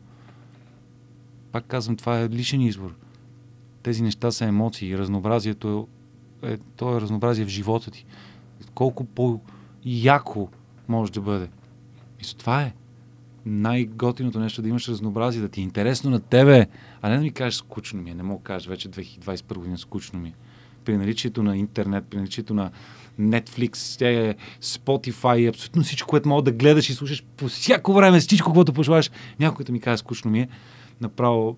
[1.51, 2.95] Пак казвам, това е личен избор.
[3.84, 5.88] Тези неща са емоции разнообразието
[6.43, 8.05] е, е, то е разнообразие в живота ти.
[8.76, 10.49] Колко по-яко
[10.88, 11.47] може да бъде.
[12.20, 12.74] И това е
[13.45, 16.67] най-готиното нещо да имаш разнообразие, да ти е интересно на тебе,
[17.01, 18.15] а не да ми кажеш скучно ми е.
[18.15, 20.33] Не мога да кажеш вече 2021 година скучно ми е.
[20.85, 22.71] При наличието на интернет, при наличието на
[23.19, 28.53] Netflix, е, Spotify, абсолютно всичко, което мога да гледаш и слушаш по всяко време, всичко,
[28.53, 30.47] което пожелаеш, някой да ми каже скучно ми е,
[31.01, 31.57] направо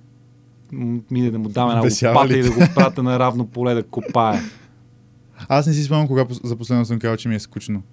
[1.12, 4.40] мине да му дам една лопата и да го пратя на равно поле да копае.
[5.50, 7.84] Аз не си спомням кога за последно съм казал, че ми е скучно.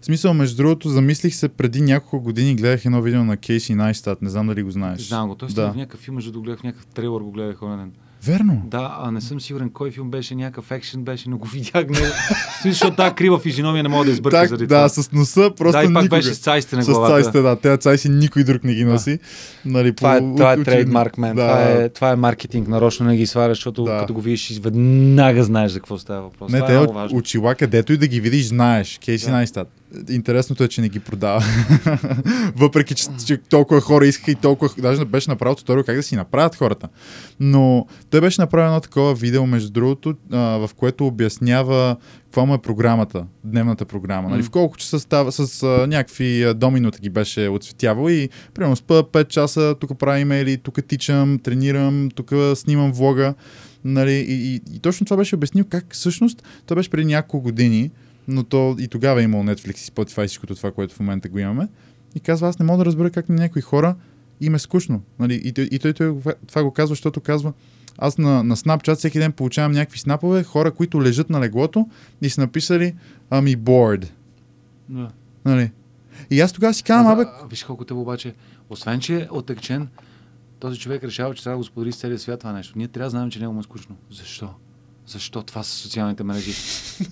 [0.00, 4.22] В смисъл, между другото, замислих се преди няколко години, гледах едно видео на Кейси Найстат,
[4.22, 5.00] не знам дали го знаеш.
[5.00, 5.34] Знам го.
[5.34, 5.54] Той да.
[5.54, 5.72] да.
[5.72, 7.92] в някакъв филм, между другото, гледах някакъв трейлър, го гледах онен.
[8.26, 8.62] Верно.
[8.64, 12.06] Да, а не съм сигурен кой филм беше, някакъв екшен беше, но го видях смисъл,
[12.64, 15.02] защото тази крива физиономия не мога да избърка Так, заради да, това.
[15.02, 16.16] с носа просто да, и пак никога.
[16.16, 17.14] беше с цайсите на С главата.
[17.14, 17.56] цайсите, да.
[17.56, 19.18] Те цайси никой друг не ги носи.
[19.64, 21.36] Нали, Това е, по- това е трейдмарк, мен.
[21.36, 21.42] Да.
[21.42, 22.68] Това, е, това е маркетинг.
[22.68, 23.98] Нарочно не ги сваляш, защото Да.
[23.98, 26.52] като го видиш, веднага знаеш за какво става въпрос.
[26.52, 27.18] Не, това те е от важно.
[27.18, 28.98] очила, където и да ги видиш, знаеш.
[28.98, 29.32] Кейси Да.
[29.32, 29.68] Найстат.
[30.08, 31.44] Интересното е, че не ги продава.
[32.56, 34.74] Въпреки, че, че толкова хора искаха и толкова...
[34.78, 36.88] Даже беше направил туториал как да си направят хората.
[37.40, 42.54] Но той беше направил едно такова видео, между другото, а, в което обяснява каква му
[42.54, 44.28] е програмата, дневната програма.
[44.28, 44.42] Нали?
[44.42, 49.02] В колко часа става с а, някакви а, доминота ги беше отсветявал и примерно спа
[49.02, 53.34] 5 часа, тук правя имейли, тук тичам, тренирам, тук снимам влога.
[53.84, 54.12] Нали?
[54.12, 57.90] И, и, и точно това беше обяснил как всъщност, това беше преди няколко години,
[58.28, 61.28] но то и тогава е имал Netflix и Spotify и всичкото това, което в момента
[61.28, 61.68] го имаме.
[62.14, 63.96] И казва, аз не мога да разбера как на някои хора
[64.40, 65.02] им е скучно.
[65.18, 65.40] Нали?
[65.44, 66.16] И, той, и той, той
[66.48, 67.52] това го казва, защото казва,
[67.98, 71.88] аз на, на Snapchat всеки ден получавам някакви снапове, хора, които лежат на леглото
[72.22, 72.94] и са написали
[73.30, 74.08] ами bored.
[74.88, 75.10] Да.
[75.44, 75.70] Нали?
[76.30, 78.34] И аз тогава си казвам, абе, Виж колко те обаче,
[78.70, 79.88] освен че е отекчен,
[80.60, 82.78] този човек решава, че трябва да го сподели с целия свят това нещо.
[82.78, 83.96] Ние трябва да знаем, че него му е скучно.
[84.10, 84.50] Защо?
[85.06, 86.52] Защо това са социалните мрежи?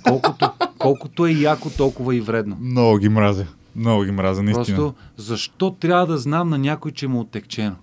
[0.03, 2.57] Колкото, колкото е яко, толкова и вредно.
[2.61, 3.47] много ги мразя.
[3.77, 4.65] Много ги мразя, наистина.
[4.65, 7.77] Просто защо трябва да знам на някой, че му е отекчено?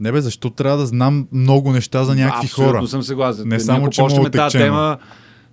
[0.00, 2.88] Не бе, защо трябва да знам много неща за някакви Абсолютно хора?
[2.88, 3.48] съм съгласен.
[3.48, 4.98] Не само, че му е тази тема,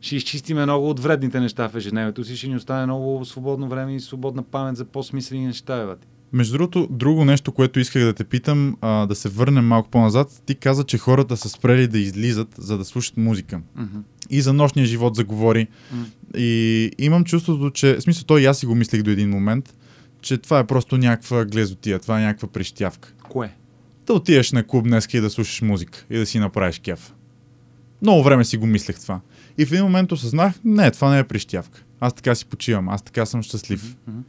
[0.01, 3.95] ще изчистиме много от вредните неща в ежедневието си, ще ни остане много свободно време
[3.95, 5.85] и свободна памет за по-смислени неща.
[5.85, 5.93] Бе.
[6.33, 10.41] Между другото, друго нещо, което исках да те питам, а, да се върнем малко по-назад.
[10.45, 13.61] Ти каза, че хората са спрели да излизат, за да слушат музика.
[13.75, 13.97] Мгм.
[14.29, 15.67] И за нощния живот заговори.
[15.91, 16.05] М.
[16.37, 17.95] И имам чувството, че...
[17.95, 19.73] В смисъл, той и аз си го мислех до един момент,
[20.21, 23.13] че това е просто някаква глезотия, това е някаква прищявка.
[23.29, 23.55] Кое?
[24.07, 27.13] Да отидеш на клуб днес и да слушаш музика и да си направиш кеф.
[28.01, 29.19] Много време си го мислех това.
[29.57, 31.83] И в един момент осъзнах, не, това не е прищявка.
[31.99, 33.95] Аз така си почивам, аз така съм щастлив.
[34.07, 34.19] Мгм.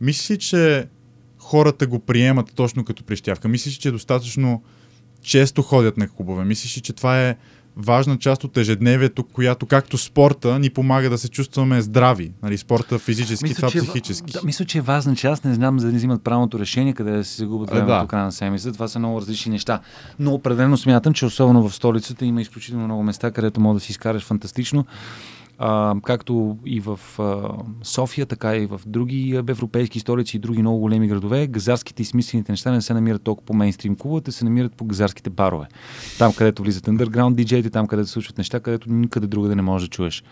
[0.00, 0.86] Мислиш ли, че
[1.44, 3.48] хората го приемат точно като прищявка?
[3.48, 4.62] Мислиш ли, че достатъчно
[5.22, 6.44] често ходят на клубове?
[6.44, 7.36] Мислиш ли, че това е
[7.76, 12.32] важна част от ежедневието, която както спорта ни помага да се чувстваме здрави?
[12.42, 14.32] Нали, спорта физически, това че, е психически.
[14.32, 15.44] Да, мисля, че е важна част.
[15.44, 18.06] Не знам за да не взимат правилното решение, къде да се загубят А, времето да.
[18.06, 18.72] края на седмица.
[18.72, 19.80] Това са много различни неща.
[20.18, 23.92] Но определено смятам, че особено в столицата има изключително много места, където може да си
[23.92, 24.86] изкараш фантастично.
[25.58, 27.48] А, както и в а,
[27.82, 32.52] София, така и в други европейски столици и други много големи градове, газарските и смислените
[32.52, 35.66] неща не се намират толкова по мейнстрим клубовете, се намират по газарските барове.
[36.18, 39.88] Там, където влизат underground диджеите, там, където се случват неща, където никъде другаде не можеш
[39.88, 40.24] да чуеш.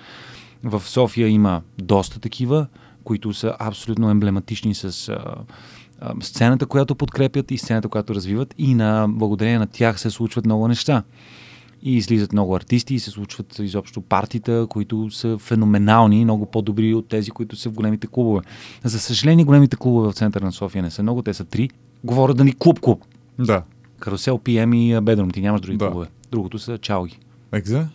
[0.65, 2.67] В София има доста такива,
[3.05, 5.35] които са абсолютно емблематични с а,
[6.21, 10.69] сцената, която подкрепят и сцената, която развиват и на благодарение на тях се случват много
[10.69, 11.03] неща.
[11.85, 17.09] И излизат много артисти и се случват изобщо партита, които са феноменални много по-добри от
[17.09, 18.41] тези, които са в големите клубове.
[18.85, 21.71] За съжаление, големите клубове в центъра на София не са много, те са три.
[22.05, 23.05] Говоря да ни клуб-клуб.
[23.39, 23.63] Да.
[23.99, 25.31] Карусел, PM и Бедрум.
[25.31, 25.87] Ти нямаш други Да.
[25.87, 26.07] клубове.
[26.31, 27.19] другото са чалги.
[27.53, 27.87] Екзе?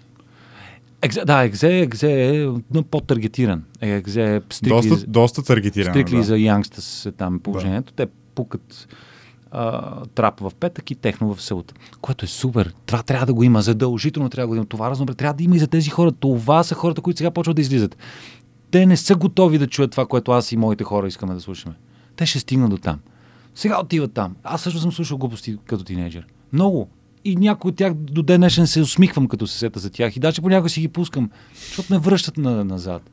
[1.01, 2.47] Екзе, да, екзе, екзе е
[2.91, 3.63] по-таргетиран.
[3.81, 5.93] Екзе е стрикли, Доста, доста таргетирано.
[5.93, 6.23] стрикли да.
[6.23, 7.93] за янгстас е там положението.
[7.93, 8.88] Те пукат
[10.16, 11.74] трап в петък и техно в селата.
[12.02, 12.74] Което е супер.
[12.86, 13.62] Това трябва да го има.
[13.62, 14.66] Задължително трябва да го има.
[14.66, 16.12] Това разно трябва да има и за тези хора.
[16.12, 17.98] Това са хората, които сега почват да излизат.
[18.72, 21.76] Те не са готови да чуят това, което аз и моите хора искаме да слушаме.
[22.16, 23.00] Те ще стигнат до там.
[23.56, 24.36] Сега отиват там.
[24.43, 26.28] Аз също съм слушал глупости като тинейджър.
[26.54, 26.89] Много.
[27.26, 30.18] И някои от тях до ден днешен се усмихвам, като се сета за тях.
[30.18, 33.10] И даже понякога си ги пускам, защото ме връщат на, назад.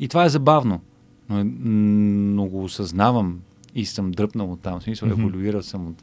[0.00, 0.80] И това е забавно.
[1.28, 3.38] Но, е- но го осъзнавам
[3.74, 4.80] и съм дръпнал от там.
[4.80, 5.20] В смисъл, Мгм.
[5.20, 5.96] еволюирал съм от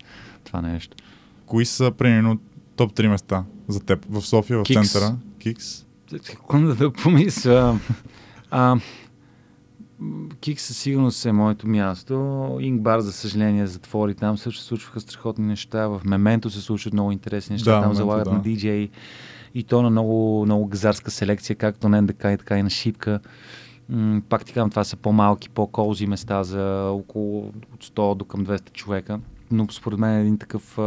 [0.43, 0.97] това нещо.
[1.45, 2.39] Кои са, примерно,
[2.75, 4.91] топ 3 места за теб в София, в Кикс.
[4.91, 5.15] центъра?
[5.39, 5.85] Кикс.
[6.23, 7.79] Секунда да помисля.
[8.51, 8.77] А,
[9.99, 12.13] м, Кик със сигурност е моето място.
[12.61, 14.15] Ингбар, за съжаление, затвори.
[14.15, 15.87] Там също се случваха страхотни неща.
[15.87, 17.75] В Мементо се случват много интересни неща.
[17.75, 18.31] Да, там залагат да.
[18.31, 18.89] на диджей.
[19.53, 23.19] И то на много, много газарска селекция, както на НДК и така и на Шипка.
[24.29, 28.71] Пак ти казвам, това са по-малки, по-колзи места за около от 100 до към 200
[28.71, 29.19] човека.
[29.51, 30.77] Но според мен един такъв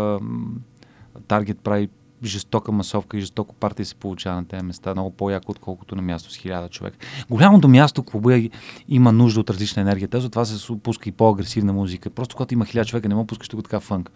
[1.28, 1.88] таргет прави
[2.24, 6.32] жестока масовка и жестоко партия се получава на тези места, много по-яко, отколкото на място
[6.32, 6.94] с хиляда човек.
[7.30, 8.42] Голямото място, клуба
[8.88, 10.09] има нужда от различна енергия.
[10.09, 12.11] Те затова се пуска и по-агресивна музика.
[12.11, 14.11] Просто когато има хиляда човека, не мога пускаш тук така фънк.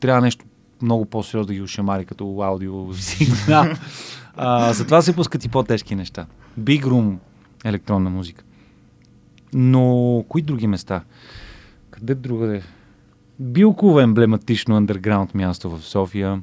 [0.00, 0.44] Трябва нещо
[0.82, 3.64] много по-сериозно да ги ушамари като аудио сигнал.
[4.72, 6.26] Затова се пускат и по-тежки неща.
[6.60, 7.16] Big Room
[7.64, 8.44] електронна музика.
[9.52, 11.04] Но кои други места?
[11.90, 12.62] Къде другаде?
[13.38, 16.42] Билково емблематично андерграунд място в София.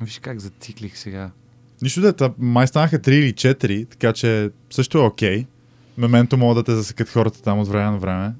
[0.00, 1.30] Виж как зациклих сега.
[1.82, 5.46] Нищо да е, май станаха 3 или 4, така че също е окей.
[5.98, 8.34] Мементо могат да те засекат хората там от време на време.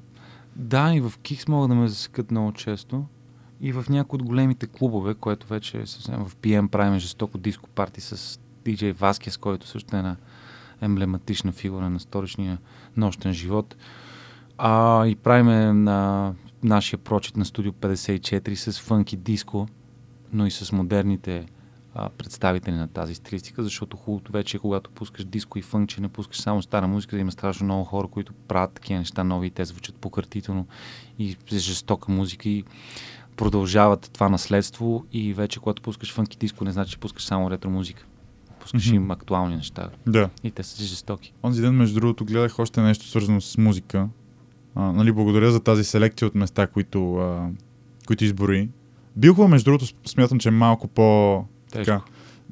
[0.55, 3.05] Да, и в Кикс могат да ме засекат много често.
[3.61, 7.69] И в някои от големите клубове, което вече е съвсем в PM правим жестоко диско
[7.69, 10.15] парти с DJ Васкес, който също е една
[10.81, 12.57] емблематична фигура на сторичния
[12.97, 13.75] нощен живот.
[14.57, 19.67] А, и правиме на нашия прочит на студио 54 с фънки диско,
[20.33, 21.45] но и с модерните
[21.93, 26.01] а, представители на тази стилистика, защото хубавото вече е, когато пускаш диско и фънк, че
[26.01, 29.47] не пускаш само стара музика, да има страшно много хора, които правят такива неща нови
[29.47, 30.67] и те звучат пократително
[31.19, 32.63] и жестока музика и
[33.35, 37.69] продължават това наследство и вече когато пускаш фънки диско, не значи, че пускаш само ретро
[37.69, 38.05] музика.
[38.65, 38.95] Пускаш Мгм.
[38.95, 40.29] им актуални неща Да.
[40.43, 41.33] и те са жестоки.
[41.43, 44.07] Онзи ден, между другото, гледах още нещо свързано с музика.
[44.75, 47.49] А, нали, благодаря за тази селекция от места, които, а,
[48.07, 48.69] които изброи.
[49.15, 51.43] Билхова, между другото, с- смятам, че е малко по...
[51.71, 51.85] Тежко.
[51.85, 52.01] Така.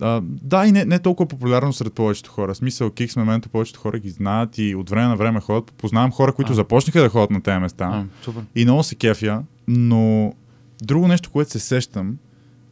[0.01, 2.55] А, да, и не, не толкова популярно сред повечето хора.
[2.55, 5.71] Смисъл, Кикс, момента повечето хора ги знаят и от време на време ходят.
[5.71, 6.55] Познавам хора, които А.
[6.55, 7.85] започнаха да ходят на тези места.
[7.85, 8.43] А, супер.
[8.55, 10.33] И много се кефя, но
[10.81, 12.17] друго нещо, което се сещам,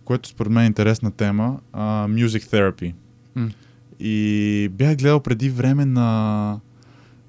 [0.06, 2.94] което според мен е интересна тема, а, Music Therapy.
[4.00, 6.60] И бях гледал преди време на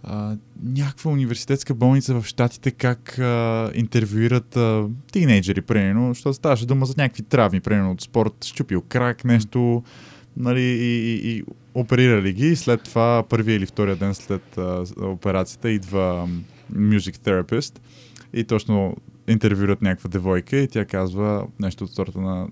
[0.02, 6.86] а, някаква университетска болница в Штатите как а, интервюират а, тинейджери, примерно, защото ставаше дума
[6.86, 9.82] за някакви травми, примерно от спорт, щупил крак, нещо,
[10.36, 11.44] нали, и, и, и
[11.74, 12.56] оперирали ги.
[12.56, 16.28] След това, първия или втория ден след а, операцията, идва
[16.72, 17.78] music therapist
[18.32, 18.96] и точно
[19.28, 22.48] интервюрат някаква девойка и тя казва нещо от сорта на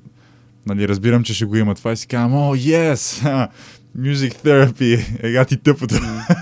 [0.66, 3.48] Нали, разбирам, че ще го има това и си казвам, о, yes, ха,
[3.98, 5.94] music therapy, ега ти тъпото.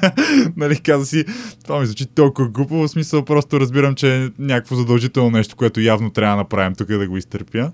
[0.56, 1.24] нали, каза си,
[1.64, 5.80] това ми звучи толкова глупо, в смисъл просто разбирам, че е някакво задължително нещо, което
[5.80, 7.72] явно трябва да направим тук да го изтърпя.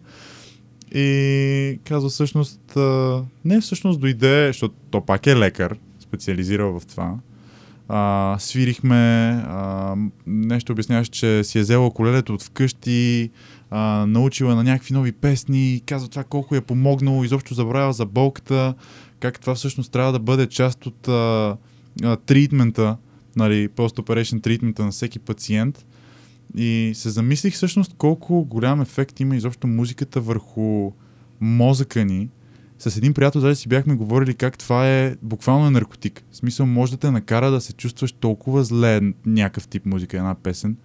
[0.95, 7.15] И казва всъщност, а, не всъщност дойде, защото то пак е лекар, специализирал в това.
[7.89, 8.97] А, свирихме,
[9.49, 9.95] а,
[10.27, 13.31] нещо обясняваш, че си е взела колелето от вкъщи,
[13.77, 18.75] а, научила на някакви нови песни, казва това колко е помогнало, изобщо забравя за болката,
[19.21, 21.57] как това всъщност трябва да бъде част от а,
[22.03, 22.97] а, тритмента,
[23.37, 25.87] нали, post-operation тритмента на всеки пациент.
[26.57, 30.93] И се замислих всъщност колко голям ефект има изобщо музиката върху
[31.41, 32.29] мозъка ни.
[32.79, 36.25] С един приятел даже си бяхме говорили как това е буквално наркотик.
[36.31, 40.35] В смисъл може да те накара да се чувстваш толкова зле някакъв тип музика, една
[40.35, 40.77] песен.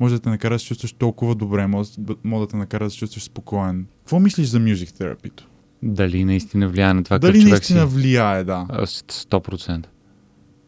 [0.00, 1.90] Може да те накара да се чувстваш толкова добре, може,
[2.24, 3.86] може да те накара да се чувстваш спокоен.
[3.98, 5.42] Какво мислиш за music therapy?
[5.82, 7.86] Дали наистина влияе на това Дали наистина си?
[7.86, 8.66] влияе, да.
[8.70, 9.86] А, с- 100%.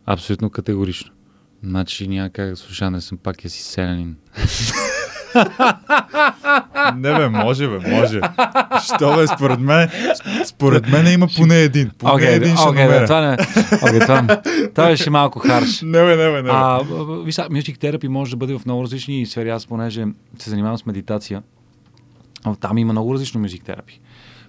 [0.06, 1.10] Абсолютно категорично.
[1.62, 4.16] Значи няма как да слуша, не съм пак я си селянин.
[6.96, 8.20] Не бе, може бе, може.
[8.96, 9.88] Що бе, според мен,
[10.46, 11.90] според мен има поне един.
[11.98, 13.00] Поне Окей, един ще окей, намеря.
[13.00, 13.36] да, това не.
[13.82, 14.40] Окей, това,
[14.74, 15.82] това беше малко харш.
[15.82, 16.48] Не бе, не бе, не бе.
[16.52, 16.78] А,
[17.24, 19.50] виж, Music Therapy може да бъде в много различни сфери.
[19.50, 20.04] Аз, понеже
[20.38, 21.42] се занимавам с медитация,
[22.60, 23.98] там има много различно Music Therapy.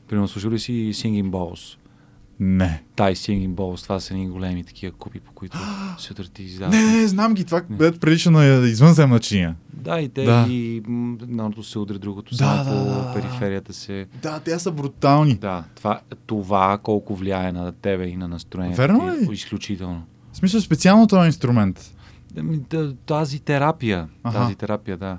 [0.08, 1.78] Примерно, слушал ли си Singing Balls?
[2.44, 2.84] Не.
[2.96, 5.58] Тай Singing Balls, това са едни големи такива купи, по които
[5.98, 6.74] сутър ти издават.
[6.74, 7.46] Не, не, знам ги.
[7.46, 9.56] Това бе прилича на извънземна чиния.
[9.74, 10.46] Да, и те Да.
[10.50, 10.78] и
[11.22, 13.14] едното се удря, другото Да, само да, по да.
[13.14, 14.08] периферията се...
[14.22, 15.36] Да, те са брутални.
[15.36, 18.78] Да, това, това колко влияе на тебе и на настроението.
[18.78, 19.34] Верно е ли?
[19.34, 20.04] Изключително.
[20.34, 21.96] В смисъл специално този инструмент.
[22.38, 22.60] Ами,
[23.06, 24.38] Тази терапия, Аха.
[24.38, 25.18] тази терапия, да.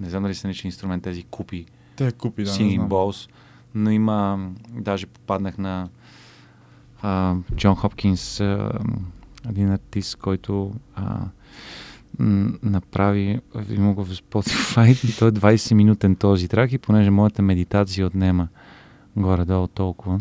[0.00, 2.50] Не знам дали се нарича инструмент, тези купи, Те купи, да.
[2.50, 2.80] не Singing.
[2.80, 3.30] Balls,
[3.74, 5.88] но има, даже попаднах на
[7.04, 8.70] а, Джон Хопкинс, а,
[9.48, 11.20] един артист, който а,
[12.62, 13.40] направи,
[13.70, 18.06] има го в Spotify и той е 20 минутен този трак и понеже моята медитация
[18.06, 18.48] отнема
[19.16, 20.20] горе-долу толкова,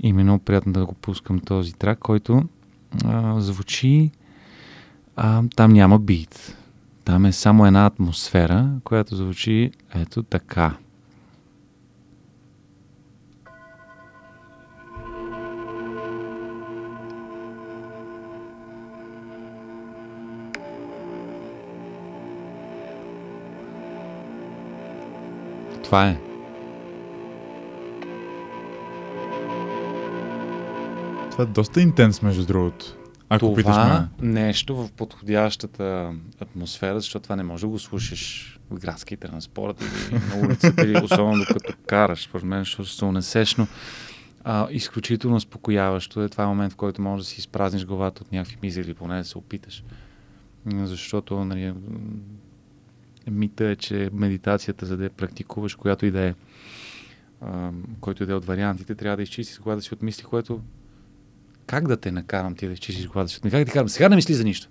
[0.00, 2.42] и ми е много приятно да го пускам този трак, който
[3.04, 4.10] а, звучи
[5.16, 6.56] а, там няма бит.
[7.04, 10.76] Там е само една атмосфера, която звучи ето така.
[25.86, 26.18] Това е.
[31.30, 32.96] Това е доста интенс, между другото.
[33.28, 34.28] Ако питаш това ме.
[34.28, 40.20] нещо в подходящата атмосфера, защото това не може да го слушаш в градски транспорт или
[40.20, 43.66] на улицата, или особено докато караш, според мен, защото се унесеш, но
[44.44, 46.28] а, изключително успокояващо е.
[46.28, 49.18] Това е момент, в който можеш да си изпразниш главата от някакви мисли или поне
[49.18, 49.84] да се опиташ.
[50.66, 51.72] Защото нали,
[53.30, 56.34] мита е, че медитацията, за да я практикуваш, която и да е,
[57.40, 57.70] а,
[58.00, 60.60] който и да е от вариантите, трябва да изчистиш главата си от мисли, което
[61.66, 63.38] как да те накарам ти да изчистиш главата си?
[63.38, 63.56] от мисли?
[63.56, 63.88] Как да ти карам?
[63.88, 64.68] Сега не мисли за нищо.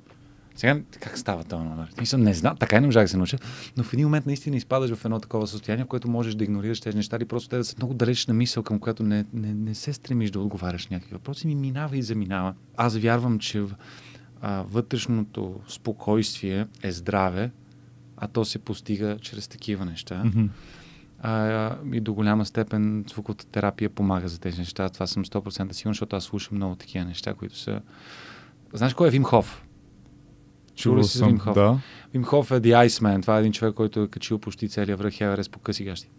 [0.55, 1.93] Сега как става този номер?
[1.99, 3.37] Мисля, не знам, така и не можах да се науча,
[3.77, 6.81] но в един момент наистина изпадаш в едно такова състояние, в което можеш да игнорираш
[6.81, 9.53] тези неща или просто те да са много далеч на мисъл, към която не, не,
[9.53, 12.53] не се стремиш да отговаряш някакви въпроси, ми минава и заминава.
[12.77, 13.63] Аз вярвам, че
[14.41, 17.51] а, вътрешното спокойствие е здраве,
[18.17, 20.23] а то се постига чрез такива неща.
[20.25, 20.45] Мгм.
[21.19, 24.89] А, и до голяма степен звуковата терапия помага за тези неща.
[24.89, 27.81] Това съм 100% сигурен, защото аз слушам много такива неща, които са...
[28.73, 29.65] Знаеш кой е Вим Хоф?
[30.75, 31.53] Чувал ли си за Вим Хоф?
[31.53, 31.79] Да.
[32.13, 33.21] Вим Хоф е The Iceman.
[33.21, 36.09] Това е един човек, който е качил почти целия връх Еверест по къси гащи.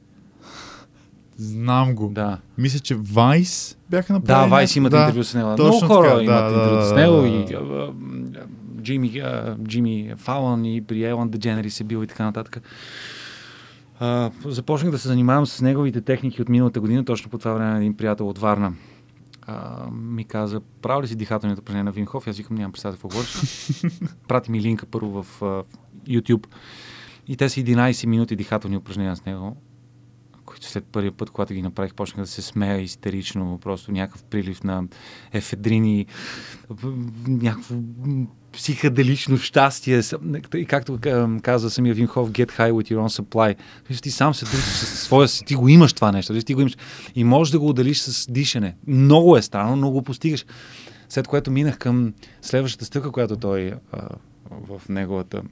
[1.37, 2.09] Знам го.
[2.15, 2.39] Да.
[2.59, 4.51] Мисля, че Вайс бяха Да, направили.
[4.51, 5.01] Вайс имат да.
[5.01, 5.57] интервю с него.
[5.57, 7.93] точно Много хора така, имат да, интервю да, с да, него да, и да.
[8.87, 12.61] Джимми, а, Джимми Фалън и при Елан Дедженери се бил и така нататък.
[14.01, 17.77] А, започнах да се занимавам с неговите техники от миналата година, точно по това време
[17.77, 18.73] един приятел от Варна
[19.47, 22.01] а, ми каза, правил ли си дихателните упражнения на?
[22.01, 23.37] И Аз викам, нямам представа какво говориш.
[24.29, 25.65] Прати ми линка първо в а,
[26.09, 26.47] YouTube.
[27.29, 29.57] И те са 11 минути дихателни упражнения с него,
[30.65, 34.85] след първия път, когато ги направих, почнах да се смея истерично, просто някакъв прилив на
[35.33, 36.07] ефедрини,
[37.29, 40.01] някакво м, психоделично щастие.
[40.55, 43.57] И както ка- каза самия Вим Хоф, get high with your own supply.
[44.03, 46.45] Ти сам се дружиш с своя си, ти го имаш това нещо, нали?
[46.45, 46.77] ти го имаш.
[47.15, 48.77] И можеш да го отделиш с дишане.
[48.87, 50.47] Много е странно, но го постигаш.
[51.09, 53.73] След което минах към следващата стъпка, която той
[54.51, 55.43] в неговата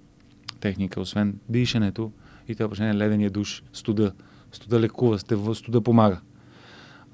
[0.61, 2.13] техника, освен дишането
[2.49, 4.13] и това упражнение ледения душ, студа.
[4.55, 5.19] Студа лекува,
[5.55, 6.21] студа помага.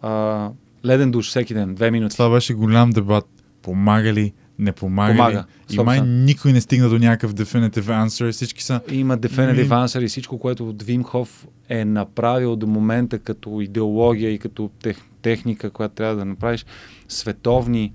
[0.02, 0.50] А,
[0.84, 2.16] леден душ всеки ден, две минути.
[2.16, 3.26] Това беше голям дебат.
[3.62, 4.32] Помага ли?
[4.58, 5.74] Не помага, Помага, ли?
[5.74, 6.24] И май 100%.
[6.24, 8.32] никой не стигна до някакъв definitive answer.
[8.32, 8.80] Всички са...
[8.90, 14.38] Има definitive answer и всичко, което Вим Хоф е направил до момента като идеология и
[14.38, 16.66] като тех, техника, която трябва да направиш,
[17.08, 17.92] световни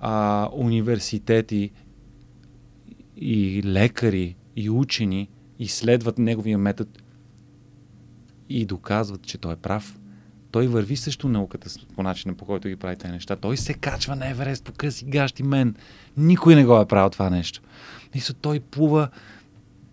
[0.00, 1.70] а, университети
[3.16, 5.28] и лекари и учени
[5.58, 6.90] изследват неговия метод
[8.48, 9.98] и доказват, че той е прав.
[10.50, 13.36] Той върви също науката по начина, по който ги прави тези неща.
[13.36, 15.74] Той се качва на Еверест по къси гащи мен.
[16.16, 17.60] Никой не го е правил това нещо.
[18.14, 19.08] Мисля, той плува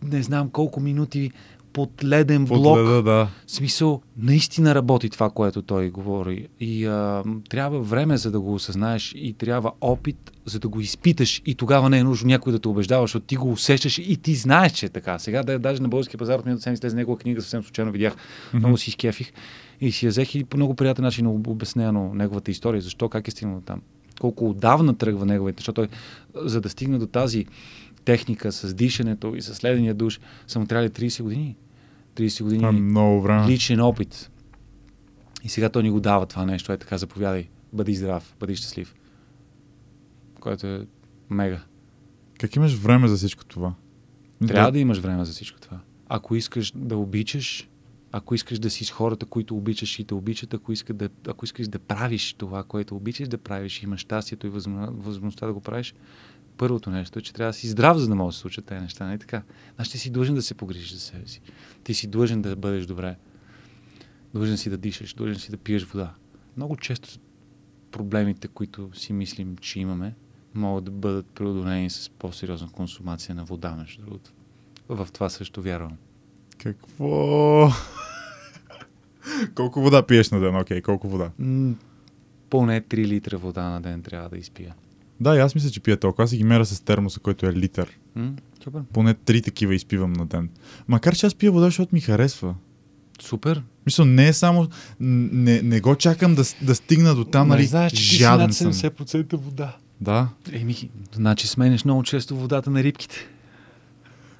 [0.03, 1.31] не знам колко минути
[1.75, 2.77] под леден Под блок.
[2.77, 3.27] леда, да.
[3.47, 6.47] В смисъл, наистина работи това, което той говори.
[6.59, 11.41] И а, трябва време, за да го осъзнаеш и трябва опит, за да го изпиташ.
[11.45, 14.35] И тогава не е нужно някой да те убеждава, защото ти го усещаш и ти
[14.35, 15.19] знаеш, че е така.
[15.19, 18.15] Сега да, даже на българския пазар от миналата седмица слезе негова книга, съвсем случайно видях.
[18.53, 19.33] Много си изкефих
[19.81, 23.27] и си я взех и по много приятен начин об- обяснено неговата история, защо, как
[23.27, 23.81] е стигнал там.
[24.21, 25.87] Колко отдавна тръгва неговите, защото той,
[26.47, 27.45] за да стигне до тази
[28.05, 31.55] техника с дишането и с следения душ, са му трябвали 30 години.
[32.15, 33.47] 30 години Това е много време.
[33.47, 34.31] личен опит.
[35.43, 36.71] И сега той ни го дава това нещо.
[36.71, 37.47] Е така, заповядай.
[37.73, 38.95] Бъди здрав, бъди щастлив.
[40.39, 40.87] Което е
[41.29, 41.61] мега.
[42.39, 43.73] Как имаш време за всичко това?
[44.47, 45.79] Трябва да имаш време за всичко това.
[46.07, 47.69] Ако искаш да обичаш,
[48.11, 51.45] Ако искаш да си с хората, които обичаш и те обичат, ако, иска да, ако
[51.45, 55.93] искаш да правиш това, което обичаш да правиш, имаш щастието и възможността да го правиш,
[56.57, 58.81] първото нещо е, че трябва да си здрав, за да може да се случат тези
[58.81, 59.07] неща.
[59.07, 59.41] Не така.
[59.75, 61.41] Значи ти си длъжен да се погрижиш за себе си.
[61.83, 63.15] Ти си длъжен да бъдеш добре.
[64.33, 66.13] Длъжен си да дишаш, длъжен си да пиеш вода.
[66.57, 67.09] Много често
[67.91, 70.15] проблемите, които си мислим, че имаме,
[70.53, 74.31] могат да бъдат преодолени с по-сериозна консумация на вода, между другото.
[74.89, 75.97] В това също вярвам.
[76.57, 77.69] Какво?
[79.55, 80.55] колко вода пиеш на ден?
[80.55, 81.31] Окей, okay, колко вода?
[82.49, 84.75] Поне 3 литра вода на ден трябва да изпия.
[85.19, 86.23] Да, и аз мисля, че пия толкова.
[86.23, 87.97] Аз си ги меря с термоса, който е литър.
[88.15, 88.31] М-
[88.63, 88.81] супер.
[88.93, 90.49] Поне три такива изпивам на ден.
[90.87, 92.55] Макар че аз пия вода, защото ми харесва.
[93.21, 93.63] Супер.
[93.85, 94.67] Мисля, не е само...
[94.99, 97.65] Не, не го чакам да, да стигна до там, нали?
[97.65, 98.73] знаеш, че жаден си съм.
[98.73, 99.75] 70% вода.
[100.01, 100.27] Да.
[100.51, 103.15] Еми, значи сменяш много често водата на рибките.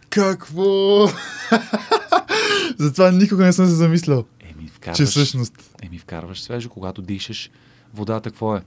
[0.09, 1.07] Какво?
[2.77, 4.25] Затова никога не съм се замислял.
[4.39, 5.53] Еми, вкарваш, Че всъщност.
[5.81, 7.49] еми, вкарваш свежо, когато дишаш.
[7.93, 8.61] Водата какво е?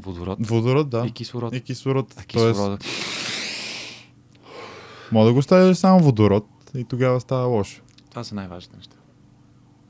[0.00, 0.38] Водород.
[0.46, 1.04] Водород, да.
[1.06, 1.54] И кислород.
[1.54, 2.14] И кислород.
[2.18, 2.78] А Тоест, кислорода.
[5.12, 7.82] мога да го оставиш само водород и тогава става лошо.
[8.10, 8.96] Това са най-важните неща.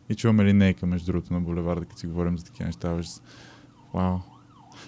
[0.09, 2.93] И чуваме линейка, между другото, на булеварда, като си говорим за такива неща.
[2.93, 3.23] ужас.
[3.95, 4.19] Вау.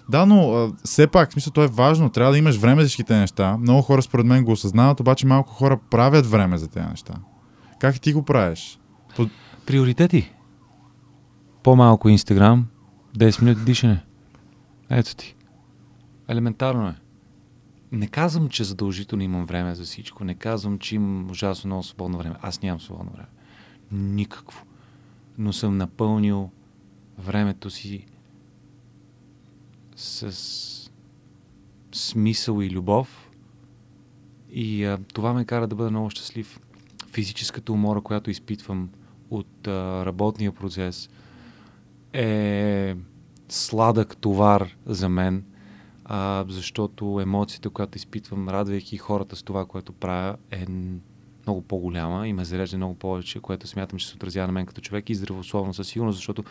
[0.09, 2.11] Да, но а, все пак, в смисъл, то е важно.
[2.11, 3.57] Трябва да имаш време за всичките неща.
[3.57, 7.15] Много хора, според мен, го осъзнават, обаче малко хора правят време за тези неща.
[7.81, 8.79] Как ти го правиш?
[9.17, 9.27] По...
[9.67, 10.33] Приоритети.
[11.63, 12.67] По-малко Инстаграм,
[13.19, 14.05] 10 минути дишане.
[14.93, 15.37] Ето ти.
[16.29, 16.95] Елементарно е.
[17.93, 20.25] Не казвам, че задължително имам време за всичко.
[20.25, 22.37] Не казвам, че имам ужасно много свободно време.
[22.43, 23.29] Аз нямам свободно време.
[23.93, 24.67] Никакво.
[25.39, 26.51] Но съм напълнил
[27.19, 28.07] времето си
[29.97, 30.91] с
[31.93, 33.31] смисъл и любов.
[34.51, 36.61] И а, това ме кара да бъда много щастлив.
[37.09, 38.91] Физическата умора, която изпитвам
[39.31, 41.11] от а, работния процес,
[42.13, 42.97] е
[43.53, 45.45] сладък товар за мен,
[46.05, 50.67] а, защото емоцията, която изпитвам, радвайки хората с това, което правя, е
[51.47, 54.81] много по-голяма и ме зарежда много повече, което смятам, че се отразява на мен като
[54.81, 56.45] човек и здравословно със сигурност, защото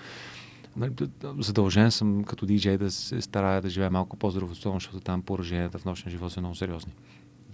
[0.76, 0.91] нали,
[1.39, 5.86] задължен съм като диджей да се старая да живея малко по-здравословно, защото там пораженията в
[5.86, 6.93] нощния живот са много сериозни.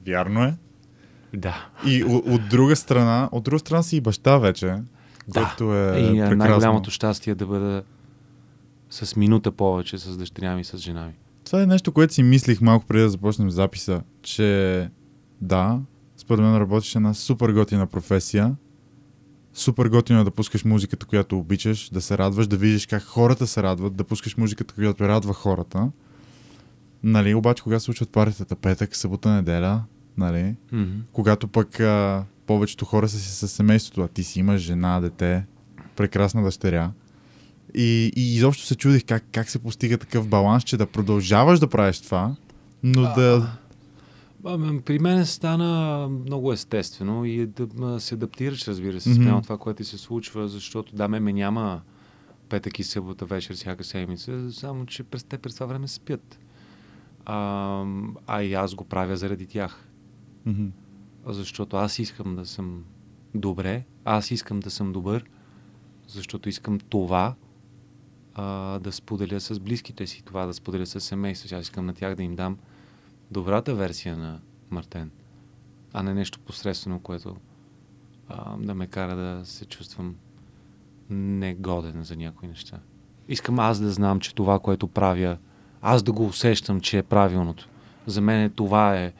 [0.07, 0.55] Вярно е.
[1.33, 1.67] Да.
[1.85, 4.83] И от, друга страна, от друга страна си и баща вече, Да.
[5.33, 6.35] което е и прекрасно.
[6.35, 7.83] най-голямото щастие е да бъда
[8.89, 11.13] с минута повече с дъщеря ми и с жена ми.
[11.45, 14.89] Това е нещо, което си мислих малко преди да започнем записа, че
[15.41, 15.79] да,
[16.17, 18.55] според мен работиш една супер готина професия.
[19.53, 23.47] Супер готино е да пускаш музиката, която обичаш, да се радваш, да видиш как хората
[23.47, 25.91] се радват, да пускаш музиката, която радва хората.
[27.03, 28.55] Нали, обаче кога се случват партията?
[28.55, 29.83] Петък, събота, неделя,
[30.17, 30.55] нали?
[30.73, 31.01] Mm-hmm.
[31.11, 35.45] Когато пък а, повечето хора са си със семейството, а ти си имаш жена, дете,
[35.95, 36.91] прекрасна дъщеря.
[37.75, 41.67] И, и изобщо се чудих как, как се постига такъв баланс, че да продължаваш да
[41.67, 42.35] правиш това,
[42.83, 43.51] но да...
[44.45, 49.21] А, При мен стана много естествено и да се адаптираш, разбира се, Мгм.
[49.21, 51.81] спрямо това, което ти се случва, защото да, ме, ме няма
[52.49, 56.39] петък и събота вечер всяка седмица, само че през те през това време спят.
[57.25, 57.85] А,
[58.27, 59.87] а и аз го правя заради тях.
[60.45, 60.65] Мгм.
[61.25, 62.83] Защото аз искам да съм
[63.35, 65.23] добре, аз искам да съм добър,
[66.07, 67.35] защото искам това
[68.37, 71.55] а, да споделя с близките си, това да споделя с семейството.
[71.55, 72.57] Аз искам на тях да им дам
[73.31, 74.39] добрата версия на
[74.71, 75.11] Мартен,
[75.93, 77.35] а не нещо посредствено, което
[78.29, 80.15] а, да ме кара да се чувствам
[81.09, 82.79] негоден за някои неща.
[83.29, 85.37] Искам аз да знам, че това, което правя,
[85.81, 87.69] аз да го усещам, че е правилното.
[88.05, 89.13] За мен това е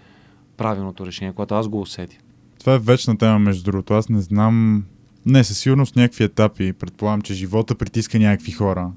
[0.58, 2.18] правилното решение, когато аз го усетя.
[2.60, 3.94] Това е вечна тема, между другото.
[3.94, 4.86] Аз не знам...
[5.26, 6.74] Не, със сигурност някакви етапи.
[6.74, 8.92] Предполагам, че живота притиска някакви хора.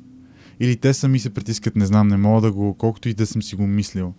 [0.60, 2.74] Или те сами се притискат, не знам, не мога да го...
[2.74, 4.14] Колкото и да съм си го мислил.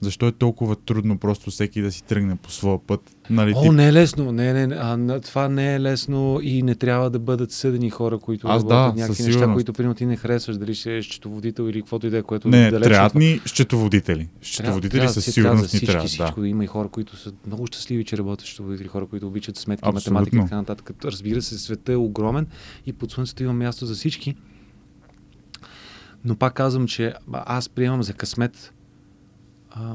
[0.00, 3.00] Защо е толкова трудно просто всеки да си тръгне по своя път?
[3.30, 4.32] Нали, О, не е лесно.
[4.32, 8.48] Не, не, а, това не е лесно и не трябва да бъдат съдени хора, които
[8.48, 9.54] Аз да, някакви неща, сигурност.
[9.54, 12.48] които примерно ти не харесваш, дали ще е счетоводител или каквото и да е, което
[12.48, 14.28] не далеч трябват ни счетоводители.
[14.42, 16.08] Счетоводители Трябва- със трябва- трябва сигурност ни всички, трябва.
[16.08, 16.48] Всичко Да.
[16.48, 20.12] има и хора, които са много щастливи, че работят счетоводители, хора, които обичат сметки, Абсолютно.
[20.12, 20.90] математика и така нататък.
[21.04, 22.46] Разбира се, света е огромен
[22.86, 24.34] и под слънцето има място за всички.
[26.24, 28.72] Но пак казвам, че аз приемам за късмет
[29.70, 29.94] а,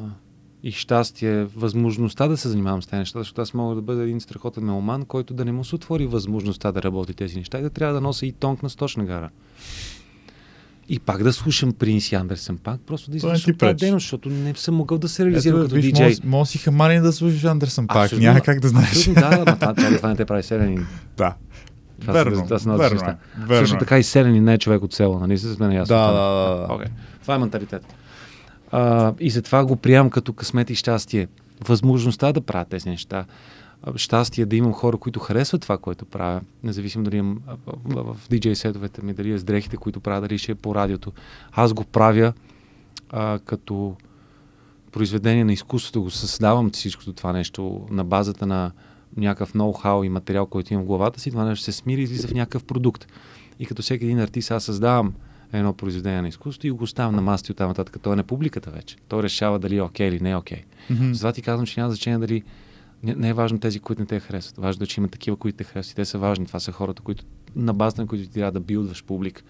[0.63, 4.21] и щастие възможността да се занимавам с тези неща, защото аз мога да бъда един
[4.21, 7.69] страхотен меломан, който да не му се отвори възможността да работи тези неща и да
[7.69, 9.29] трябва да нося и тонк на сточна гара.
[10.89, 14.75] И пак да слушам Принс Андерсен, пак просто да извършвам тази дейност, защото не съм
[14.75, 16.15] могъл да се реализирам като виж, диджей.
[16.23, 17.97] може си хамалин да слушаш Андерсън пак.
[17.97, 18.27] Абсолютно.
[18.27, 18.89] Няма как да знаеш.
[18.89, 20.87] Абсолютно, да, ама това, това не те прави селянин.
[21.17, 21.35] Да.
[21.99, 23.09] Това Верно, са, това са верно, неща.
[23.11, 23.79] е, верно Също е.
[23.79, 25.37] така и селени не е човек от село, нали?
[25.37, 25.95] С мен е ясно.
[25.95, 26.19] Да, да,
[26.55, 26.67] да.
[26.67, 26.89] Okay.
[27.21, 27.85] Това е менталитет.
[28.71, 31.27] А, и затова го приемам като късмет и щастие.
[31.67, 33.25] Възможността да правя тези неща.
[33.95, 36.41] Щастие да имам хора, които харесват това, което правя.
[36.63, 37.39] Независимо дали имам
[37.85, 40.75] в, в DJ сетовете ми, дали е с дрехите, които правя, дали ще е по
[40.75, 41.11] радиото.
[41.51, 42.33] Аз го правя
[43.09, 43.95] а, като
[44.91, 48.71] произведение на изкуството, го създавам всичкото това нещо на базата на
[49.19, 52.27] някакъв ноу-хау и материал, който имам в главата си, това нещо се смири и излиза
[52.27, 53.07] в някакъв продукт.
[53.59, 55.13] И като всеки един артист, аз създавам
[55.53, 57.97] едно произведение на изкуството и го оставям на масата и оттам нататък.
[58.01, 58.95] Той е на публиката вече.
[59.07, 60.63] Той решава дали е окей или не е окей.
[60.89, 61.13] Мгм.
[61.13, 62.43] Затова ти казвам, че няма значение дали
[63.03, 64.57] не, не е важно тези, които не те харесват.
[64.57, 65.91] Важно е, че има такива, които те харесват.
[65.91, 66.45] И те са важни.
[66.45, 67.23] Това са хората, които
[67.55, 69.43] на базата на които ти трябва да билдваш публик.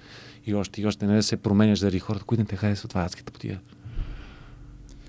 [0.45, 2.89] И още и още не да се променяш заради хората, които не те харесват.
[2.89, 3.59] Това е адската потия.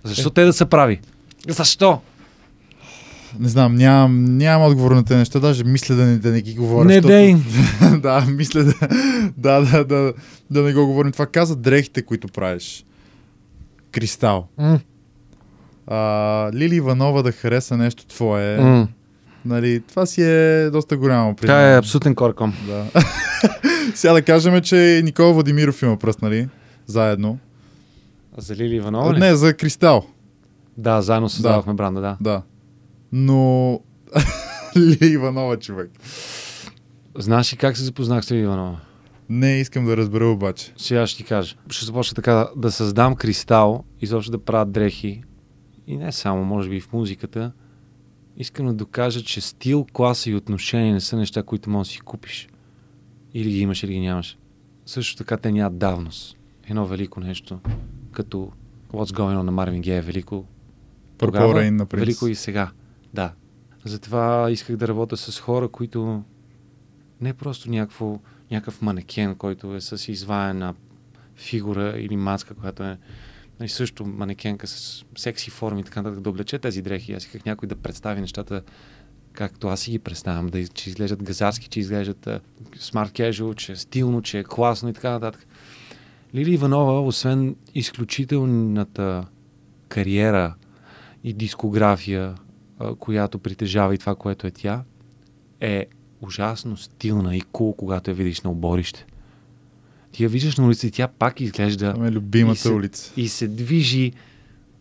[0.05, 1.01] Защо те да са прави?
[1.49, 2.01] Защо?
[3.39, 6.55] Не знам, нямам, нямам отговор на тези неща, даже мисля да не, да не ги
[6.55, 6.85] говоря.
[6.85, 7.37] Не защото- дей!
[8.01, 8.75] да, мисля да,
[9.37, 10.13] да, да, да,
[10.51, 11.13] да не го говорим.
[11.13, 12.85] Това каза дрехите, които правиш.
[13.93, 14.47] Кристал.
[14.59, 14.81] М,
[15.87, 15.97] А,
[16.55, 18.57] Лили Иванова да хареса нещо твое.
[18.57, 18.89] м.
[19.45, 21.35] Нали, това си е доста голямо.
[21.35, 21.79] Това е признавам.
[21.79, 22.53] абсолютен корком.
[22.67, 22.85] Да.
[23.95, 26.49] Сега да кажем, че Никола Владимиров има пръст, нали?
[26.87, 27.39] Заедно.
[28.39, 29.19] За Лили Иванова ли?
[29.19, 30.07] Не, за Кристал.
[30.77, 32.17] Да, заедно създавахме бранда, да.
[32.21, 32.43] Да.
[33.13, 33.81] Но...
[34.77, 35.91] Лили Иванова, човек.
[37.19, 38.81] Знаеш ли как се запознах с Лили Иванова?
[39.29, 40.73] Не искам да разбера обаче.
[40.77, 41.57] Сега ще ти кажа.
[41.71, 45.23] Ще започна така да, да създам кристал, изобщо да правя дрехи.
[45.87, 47.53] И не само, може би и в музиката.
[48.37, 52.01] Искам да докажа, че стил, класа и отношение не са неща, които можеш да си
[52.01, 52.49] купиш.
[53.35, 54.39] Или ги имаш, или ги нямаш.
[54.87, 56.37] Също така те нямат давност.
[56.69, 57.61] Едно велико нещо,
[58.13, 58.53] като
[58.93, 60.45] What's Going On на Марвин Гей е велико
[61.19, 62.71] Purple Rain на велико и сега.
[63.15, 63.33] Да.
[63.85, 66.23] Затова исках да работя с хора, които
[67.21, 70.75] не просто някакво, някакъв манекен, който е с изваяна
[71.37, 72.99] фигура или маска, която е
[73.61, 77.13] нали, също манекенка с секси форми и така нататък, да облече тези дрехи.
[77.13, 78.63] Аз исках някой да представи нещата
[79.33, 82.29] както аз си ги представям, да, че изглеждат газарски, че изглеждат
[82.79, 85.47] смарт casual, че е стилно, че е класно и така нататък.
[86.35, 89.27] Лили Иванова, освен изключителната
[89.89, 90.55] кариера
[91.25, 92.35] и дискография,
[92.95, 94.83] която притежава и това, което е тя,
[95.61, 95.87] е
[96.21, 99.07] ужасно стилна и кул, когато я видиш на оборище.
[100.13, 103.13] Ти я виждаш на улица и тя пак изглежда Това е и любимата се- улица.
[103.17, 104.13] и се движи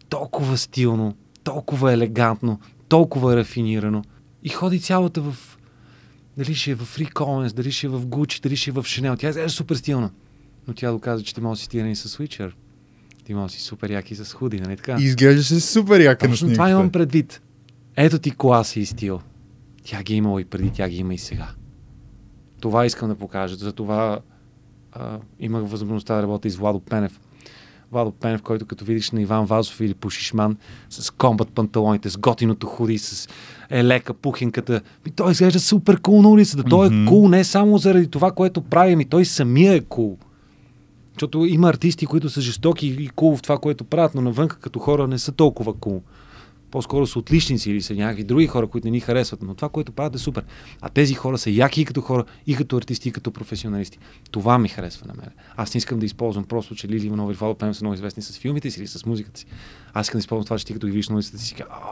[0.10, 4.04] толкова стилно, толкова елегантно, толкова рафинирано
[4.44, 5.58] и ходи цялата в
[6.38, 8.84] дали ще е в Free Collins, дали ще е в Gucci, дали ще е в
[8.84, 9.20] Chanel.
[9.20, 10.12] Тя е супер стилна.
[10.68, 12.52] Но тя доказа, че ти може да си и с Switcher.
[13.24, 14.98] Ти може да си супер яки с худи, нали така?
[15.00, 17.00] И изглеждаше супер яка на Точно това имам снимката.
[17.00, 17.42] предвид.
[18.02, 19.20] Ето ти класа и стил.
[19.84, 21.48] Тя ги е имала и преди, тя ги има и сега.
[22.62, 23.56] Това искам да покажа.
[23.56, 24.20] Затова
[24.92, 27.20] а, имах възможността да работя и с Владо Пенев.
[27.92, 30.58] Владо Пенев, който като видиш на Иван Вазов или Пушишман
[30.90, 33.30] с комбат панталоните, с готиното худи, с
[33.70, 34.82] елека, пухинката.
[35.06, 36.64] Ми, той изглежда супер кул на улицата.
[36.64, 40.18] Той е кул не само заради това, което прави, ми той самия е кул.
[41.14, 44.80] Защото има артисти, които са жестоки и кул в това, което правят, но навънка като
[44.80, 46.02] хора не са толкова кул.
[46.72, 49.92] По-скоро са отличници или са някакви други хора, които не ни харесват, но това, което
[49.92, 50.44] правят е супер.
[50.82, 53.98] А тези хора са яки и като хора, и като артисти, и като професионалисти.
[54.32, 55.26] Това ми харесва на мен.
[55.58, 58.24] Аз не искам да използвам просто, че Лили Иванова и Вало Пенев са много известни
[58.24, 59.46] с филмите си или с музиката си.
[59.94, 61.88] Аз искам да използвам това, че ти като ги видиш на улицата си кажа, «А,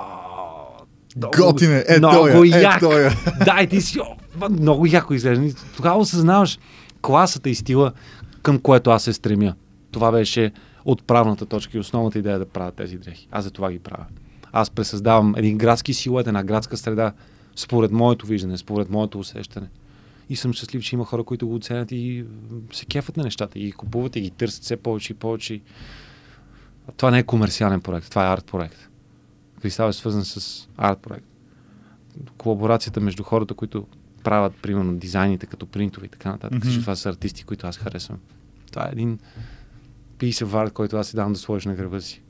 [1.15, 2.79] много- Готине, е много тоя, е як.
[2.79, 3.11] тоя.
[3.45, 3.99] Да, и ти си,
[4.49, 5.53] много яко изглежда.
[5.75, 6.59] Тогава осъзнаваш
[7.01, 7.91] класата и стила,
[8.41, 9.53] към което аз се стремя.
[9.91, 10.51] Това беше
[10.85, 13.27] отправната точка и основната идея да правя тези дрехи.
[13.31, 14.05] Аз за това ги правя.
[14.51, 17.13] Аз пресъздавам един градски силует, една градска среда,
[17.55, 19.67] според моето виждане, според моето усещане.
[20.29, 22.25] И съм щастлив, че има хора, които го оценят и
[22.73, 25.61] се кефат на нещата, и ги купуват и ги търсят все повече и повече.
[26.97, 28.89] Това не е комерциален проект, това е арт проект.
[29.61, 31.25] Кристал е свързан с арт проект.
[32.37, 33.87] Колаборацията между хората, които
[34.23, 36.63] правят, примерно, дизайните като принтове и така нататък.
[36.63, 36.81] Mm-hmm.
[36.81, 38.19] Това са артисти, които аз харесвам.
[38.71, 39.19] Това е един
[40.19, 42.21] of art, който аз си давам да сложиш на гърба си.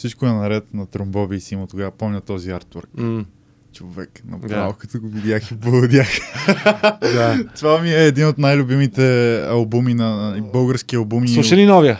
[0.00, 1.66] Всичко е наред на Тромбоби и Симо.
[1.66, 2.88] Тогава помня този артворк.
[2.96, 3.24] М,
[3.72, 4.78] Човек, направо Да.
[4.78, 6.08] като го видях и бълдях.
[7.00, 7.44] да.
[7.56, 11.28] Това ми е един от най-любимите албуми на български албуми.
[11.28, 11.98] Слуша ли новия?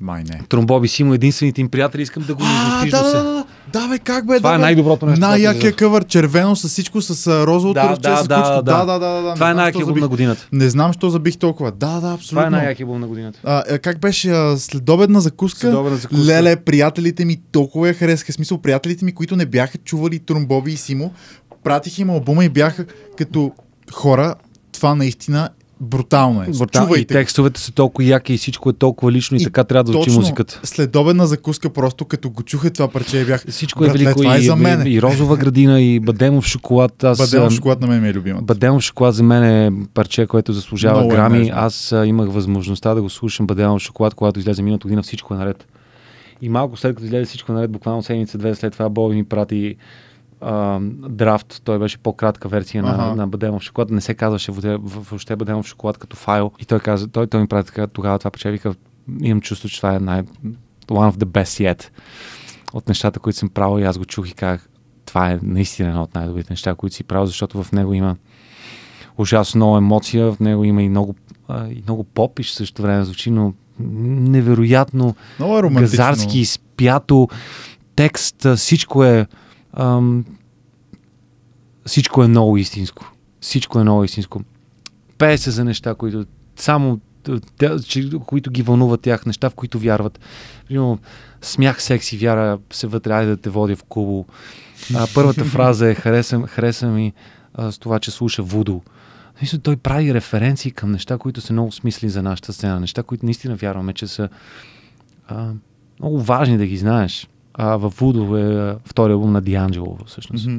[0.00, 0.40] Май не.
[0.48, 4.26] Тромбоби Симо, единствените им приятели, искам да го изостиш да, да, да, да, бе, как
[4.26, 5.20] бе, Това да, е най-доброто нещо.
[5.20, 8.62] Най-якия къвър, червено с всичко, с розовото Да, ръче, да, с да, да.
[8.62, 9.34] да, да, да, да.
[9.34, 10.48] Това е знам, най-якия албум на годината.
[10.52, 11.70] Не знам, що забих толкова.
[11.70, 12.28] Да, да, абсолютно.
[12.28, 13.40] Това е най-якия албум на годината.
[13.44, 15.60] А, как беше а, следобедна закуска?
[15.60, 16.24] Следобедна закуска.
[16.24, 18.32] Леле, приятелите ми толкова я харесаха.
[18.32, 21.12] Смисъл, приятелите ми, които не бяха чували Тромбоби и Симо,
[21.64, 22.84] пратих им албума и бяха
[23.18, 23.52] като
[23.92, 24.34] хора,
[24.72, 25.48] това наистина
[25.80, 26.46] брутално е.
[26.48, 27.14] Брутал, и Чувайте.
[27.14, 30.10] текстовете са толкова яки и всичко е толкова лично и, И така трябва да звучи
[30.10, 30.60] музиката.
[30.64, 34.42] Следобедна закуска, просто като го чуха това парче, бях Всичко е велико това е и,
[34.42, 34.90] за мене.
[34.90, 37.04] и, и розова градина, и бадемов шоколад.
[37.04, 38.44] Аз, Бадемов шоколад на мен ми е любимата.
[38.44, 41.38] Бадемов шоколад за мен е парче, което заслужава Много е грами.
[41.38, 41.54] нежно.
[41.56, 45.66] Аз имах възможността да го слушам Бадемов шоколад, когато излезе миналата година, всичко е наред.
[46.42, 49.76] И малко след като излезе всичко е наред, буквално седмица-две след това Боби ми прати
[50.40, 50.78] а,
[51.08, 51.60] драфт.
[51.64, 53.16] Той беше по-кратка версия на, Аха.
[53.16, 53.90] на Бадемов шоколад.
[53.90, 56.50] Не се казваше въобще, в- въобще Бадемов шоколад като файл.
[56.58, 58.74] И той каза, той, той ми прати така, тогава това парче вика,
[59.20, 60.22] имам чувство, че това е най-
[60.88, 61.88] one of the best yet
[62.72, 64.68] от нещата, които съм правил и аз го чух и казах,
[65.06, 68.16] това е наистина едно от най-добрите неща, които си правил, защото в него има
[69.18, 71.14] ужасно много емоция, в него има и много,
[71.48, 77.28] а, и много поп и в същото време звучи, но невероятно Много е газарски, спято,
[77.96, 79.26] текст, всичко е
[79.76, 80.24] ам,
[81.86, 83.12] всичко е много истинско.
[83.40, 84.42] Всичко е много истинско.
[85.18, 87.00] Пее се за неща, които само
[88.26, 90.20] които ги вълнуват тях, неща, в които вярват.
[90.68, 90.98] Примерно,
[91.42, 94.26] смях, секс и вяра се вътре, айде да те водя в кубо.
[94.94, 97.12] А, първата фраза е хареса, хареса ми
[97.54, 98.82] а, с това, че слуша Вудо.
[99.40, 102.80] Мисля, той прави референции към неща, които са много смисли за нашата сцена.
[102.80, 104.28] Неща, които наистина вярваме, че са
[105.28, 105.50] а,
[106.00, 107.28] много важни да ги знаеш.
[107.58, 110.58] А във Вудо е втори албум на Дианджело, всъщност, Мгм.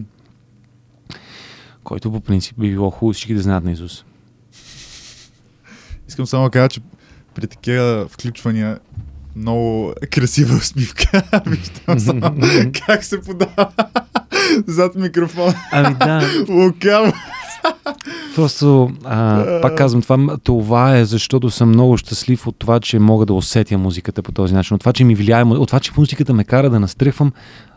[1.83, 4.05] който по принцип би било хубаво всички да знаят на Исус.
[6.07, 6.81] Искам само да кажа, че
[7.35, 8.79] при такива включвания
[9.35, 11.23] много красива усмивка.
[11.47, 12.37] Виждам само
[12.85, 13.71] как се подава
[14.67, 15.53] зад микрофона.
[15.71, 17.13] Ами да, Лукаво.
[18.35, 23.25] Просто, а, пак казвам, това, това е защото съм много щастлив от това, че мога
[23.25, 24.75] да усетя музиката по този начин.
[24.75, 27.31] От това, че ми влияе, от това, че музиката ме кара да настръхвам,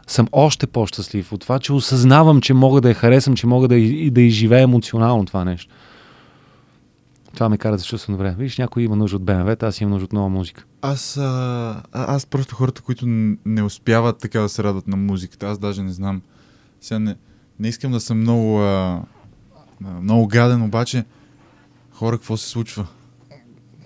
[0.07, 1.33] съм още по-щастлив.
[1.33, 4.63] От това, че осъзнавам, че мога да я харесам, че мога да, и- да изживея
[4.63, 5.75] емоционално това нещо.
[7.35, 8.35] Това ме кара да чувствам добре.
[8.39, 10.65] Виж, някой има нужда от БМВ, аз имам нужда от нова музика.
[10.83, 13.05] Аз, а, аз просто хората, които
[13.45, 16.23] не успяват така да се радват на музиката, аз даже не знам.
[16.81, 17.17] Сега не,
[17.59, 19.01] не искам да съм много, а,
[19.81, 21.05] много гаден, обаче
[21.93, 22.87] хора, какво се случва?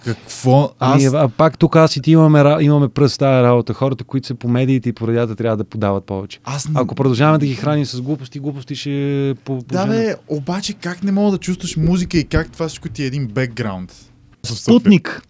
[0.05, 0.73] Какво?
[0.79, 1.05] Аз...
[1.05, 3.75] Ами, а пак тук аз и ти имаме, имаме пръст тази работа.
[3.75, 6.41] Хората, които са по медиите и по радията, трябва да подават повече.
[6.45, 6.69] аз...
[6.75, 11.13] Ако продължаваме да ги храним с глупости, глупости ще по, Да, бе, обаче как не
[11.13, 13.95] мога да чувстваш музика и как това всичко ти е един бекграунд?
[14.43, 15.23] Спутник,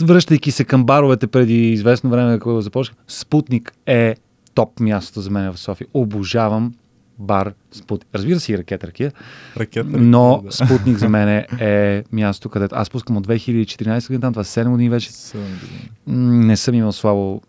[0.00, 4.14] връщайки се към баровете преди известно време, когато започнах, Спутник е
[4.54, 5.86] топ мястото за мен в София.
[5.94, 6.74] Обожавам
[7.18, 8.08] бар Спутник.
[8.14, 9.12] Разбира се и ракета ракия,
[9.56, 9.88] Ракета.
[9.90, 10.52] но да.
[10.52, 11.28] Спутник за мен
[11.60, 15.12] е място, където аз пускам от 2014 година, това са 7 години вече.
[15.12, 15.90] Седем години.
[16.06, 17.42] М, Не съм имал слабо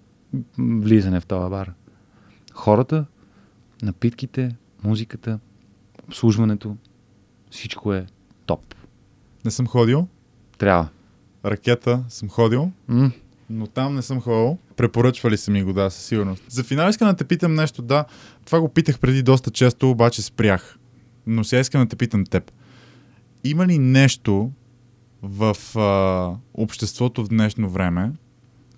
[0.59, 1.71] влизане в този бар.
[2.53, 3.05] Хората,
[3.83, 5.39] напитките, музиката,
[6.03, 6.75] обслужването,
[7.51, 8.05] всичко е
[8.45, 8.75] топ.
[9.45, 10.07] Не съм ходил.
[10.57, 10.87] Трябва.
[11.45, 12.71] Ракета съм ходил.
[12.87, 13.11] М?
[13.49, 14.57] Но там не съм ходил.
[14.75, 16.43] Препоръчвали са ми го, да, със сигурност.
[16.49, 18.05] За финал искам да те питам нещо, да.
[18.45, 20.77] Това го питах преди доста често, обаче спрях.
[21.27, 22.51] Но сега искам да те питам теб.
[23.43, 24.51] Има ли нещо
[25.21, 28.11] в а, обществото в днешно време,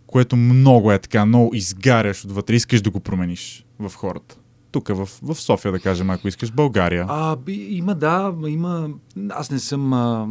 [0.08, 4.38] което много е така, много изгаряш отвътре, искаш да го промениш в хората?
[4.72, 7.06] Тук в, в София, да кажем, ако искаш, България.
[7.10, 8.90] А, има, да, има.
[9.30, 10.28] Аз не съм а,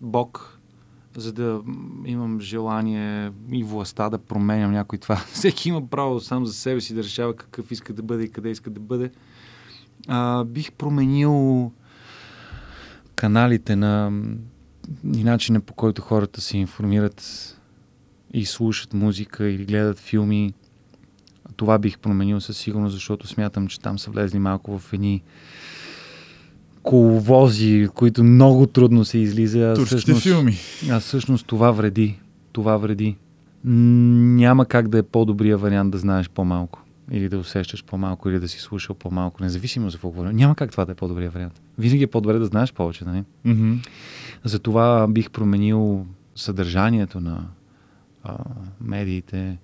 [0.00, 0.59] бог,
[1.16, 1.60] за да
[2.04, 5.16] имам желание и властта да променям някой това.
[5.32, 8.50] Всеки има право сам за себе си да решава какъв иска да бъде и къде
[8.50, 9.10] иска да бъде.
[10.08, 11.72] А, бих променил
[13.14, 14.12] каналите на
[15.14, 17.22] и начина по който хората се информират
[18.32, 20.54] и слушат музика или гледат филми.
[21.56, 25.22] Това бих променил със сигурност, защото смятам, че там са влезли малко в едни
[26.82, 29.72] коловози, които много трудно се излиза.
[29.76, 30.56] Турските всъщност- филми.
[30.90, 32.18] а всъщност това вреди.
[32.52, 33.16] Това вреди.
[33.64, 36.82] Няма как да е по-добрия вариант да знаеш по-малко.
[37.12, 40.36] Или да усещаш по-малко, или да си слушал по-малко, независимо за какво говорим.
[40.36, 41.60] Няма как това да е по-добрия вариант.
[41.78, 43.24] Винаги е по-добре да знаеш повече, нали?
[43.44, 43.74] Мгм.
[44.44, 47.46] Затова бих променил съдържанието на
[48.22, 48.36] а,
[48.80, 49.58] медиите,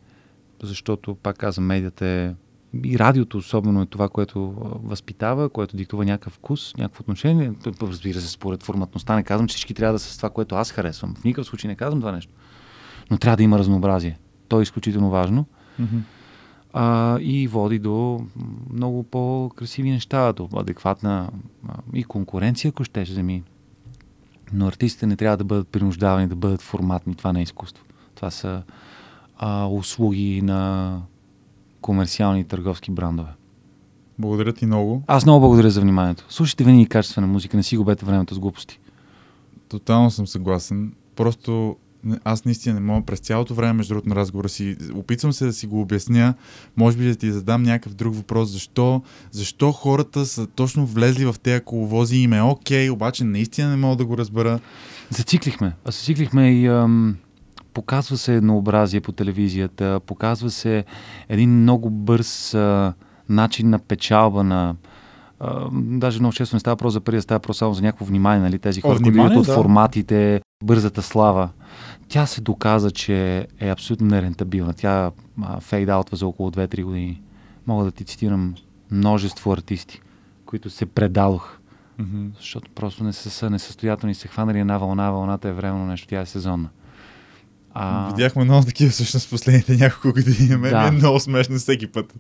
[0.63, 2.35] защото, пак казвам, медията е
[2.85, 4.55] и радиото особено е това, което
[4.85, 7.53] възпитава, което диктува някакъв вкус, някакво отношение.
[7.83, 10.73] Разбира се, според форматността не казвам, че всички трябва да са с това, което аз
[10.73, 11.15] харесвам.
[11.15, 12.33] В никакъв случай не казвам това нещо.
[13.11, 14.19] Но трябва да има разнообразие.
[14.49, 15.47] То е изключително важно
[15.79, 15.97] Мгм.
[16.73, 18.21] а, и води до
[18.73, 21.31] много по-красиви неща, до адекватна
[21.69, 23.43] а, и конкуренция, ако щеш вземи.
[24.53, 27.15] Но артистите не трябва да бъдат принуждавани да бъдат форматни.
[27.15, 27.85] Това не е изкуство.
[28.15, 28.63] Това са
[29.39, 31.01] а, услуги на
[31.87, 33.31] комерциални и търговски брандове.
[34.19, 35.03] Благодаря ти много.
[35.07, 36.25] Аз много благодаря за вниманието.
[36.29, 38.81] Слушайте винаги качествена музика, не си губете времето с глупости.
[39.69, 40.93] Тотално съм съгласен.
[41.17, 41.77] Просто
[42.25, 45.53] аз наистина не мога през цялото време, между другото, на разговора си, опитвам се да
[45.53, 46.35] си го обясня,
[46.77, 51.35] може би да ти задам някакъв друг въпрос, защо, защо хората са точно влезли в
[51.43, 54.61] тези коловози и им е окей, обаче наистина не мога да го разбера.
[55.11, 55.73] Зациклихме.
[55.85, 57.17] А зациклихме и ам,
[57.77, 60.85] показва се еднообразие по телевизията, показва се
[61.29, 62.95] един много бърз а,
[63.29, 64.75] начин на печалба на
[65.41, 68.43] а, даже много често не става въпрос за пари, става въпрос само за някакво внимание,
[68.43, 68.59] нали?
[68.59, 69.55] Тези хора, които идват от да.
[69.55, 71.49] форматите, бързата слава.
[72.09, 74.73] Тя се доказа, че е абсолютно нерентабилна.
[74.73, 75.11] Тя
[75.61, 77.23] фейдаутва за около 2-3 години.
[77.67, 78.55] Мога да ти цитирам
[78.91, 80.01] множество артисти,
[80.47, 81.59] които се предадох
[81.99, 82.27] Мгм.
[82.37, 86.21] защото просто не са, са несъстоятелни, се хванали една вълна, вълната е временно нещо, тя
[86.21, 86.69] е сезонна.
[87.79, 90.57] А, Видяхме много такива всъщност последните няколко години.
[90.57, 90.83] Мен Да.
[90.83, 92.13] ми е много смешно всеки път.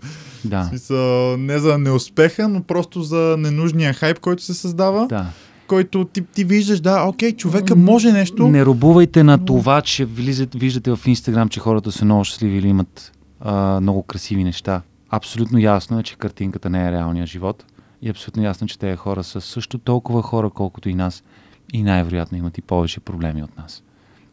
[0.44, 5.26] В да, смисъл, не за неуспеха, но просто за ненужния хайп, който се създава, да.
[5.66, 8.48] който ти, ти виждаш, да, окей, човека може нещо.
[8.48, 12.68] Не робувайте на това, че влизат, виждате в Инстаграм, че хората са много щастливи или
[12.68, 14.82] имат а, много красиви неща.
[15.10, 17.64] Абсолютно ясно е, че картинката не е реалния живот.
[18.02, 21.22] И абсолютно ясно, е, че тези хора са също толкова хора, колкото и нас.
[21.72, 23.82] И най-вероятно имат и повече проблеми от нас.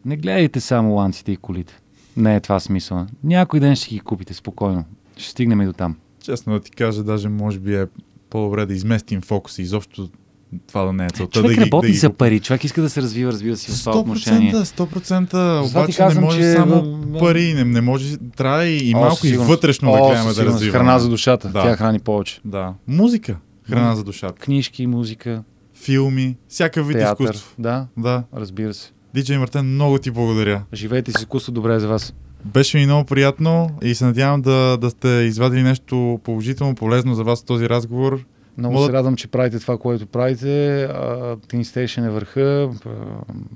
[0.06, 1.80] Не гледайте само ланците и колите.
[2.18, 3.06] Не е това смисъл.
[3.24, 4.86] Някой ден ще ги купите спокойно.
[5.18, 5.96] Ще стигнем и до там.
[6.24, 7.86] Честно да ти кажа, даже може би е
[8.30, 9.62] по-добре да изместим фокуса.
[9.62, 10.10] Изобщо
[10.68, 11.40] това да не е целта.
[11.40, 13.80] Човек да работи да ги за пари, човек иска да се развива, разбира се, в
[13.80, 14.54] това 100%, отношение.
[14.54, 18.90] 100%, Затова ти обаче казвам, не може че само пари, не, не може, трябва и,
[18.90, 20.80] и О, малко със и вътрешно да О, гледаме със да развиваме.
[20.80, 21.50] Храна за душата.
[21.50, 21.64] Да.
[21.64, 22.42] Тя храни повече.
[22.46, 22.74] Да.
[22.88, 23.38] Музика,
[23.70, 24.34] храна за душата.
[24.34, 25.44] Книжки, музика,
[25.76, 27.24] Филми, всякакъв вид театър.
[27.24, 27.52] изкуство.
[27.60, 28.24] Да, Да.
[28.36, 28.92] разбира се.
[29.14, 30.64] Диджей Мартен, много ти благодаря.
[30.74, 32.14] Живейте си изкуство добре за вас.
[32.46, 37.24] Беше ми много приятно и се надявам да, да сте извадили нещо положително, полезно за
[37.24, 38.26] вас от този разговор.
[38.58, 40.88] Много Мога- се радвам, че правите това, което правите.
[41.48, 42.70] Teen Station е върха.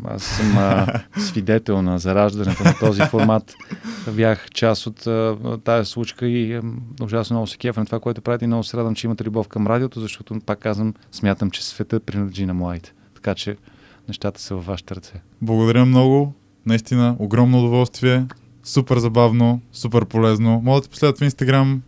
[0.05, 0.87] Аз съм а,
[1.19, 3.53] свидетел на зараждането на този формат.
[4.11, 6.61] Бях част от а, тая случка и а,
[7.01, 8.45] ужасно много се кефа на това, което правите.
[8.45, 12.03] И много се радвам, че имате любов към радиото, защото, пак казвам, смятам, че светът
[12.03, 12.93] принадлежи на младите.
[13.15, 13.57] Така че
[14.07, 15.13] нещата са във вашите ръце.
[15.41, 16.33] Благодаря много.
[16.65, 18.25] Наистина, огромно удоволствие.
[18.63, 20.61] Супер забавно, супер полезно.
[20.63, 21.81] Мога да те последват в Инстаграм.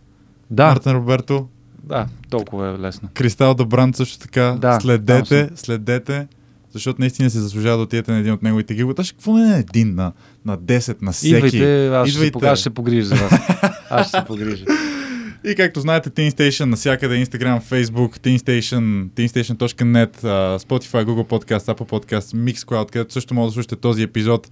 [0.50, 1.48] Да, Мартин Роберто.
[1.84, 3.08] да, толкова е лесно.
[3.14, 4.56] Кристал Добран също така.
[4.60, 6.26] Да, следете, следете,
[6.72, 8.94] защото наистина се заслужава да отидете на един от неговите гигове.
[8.98, 10.12] Аз какво не е на един, на,
[10.44, 11.34] на 10, на всеки.
[11.36, 12.46] Идвайте, аз ще, Идвайте.
[12.46, 13.32] аз ще се погрижа за вас.
[13.90, 14.64] Аз ще се погрижа.
[15.44, 20.20] И както знаете, Teen Station навсякъде, Instagram, Facebook, Teen Station, teenstation.net,
[20.58, 24.50] Spotify, Google Podcast, Apple Podcast, Mixcloud, където също може да слушате този епизод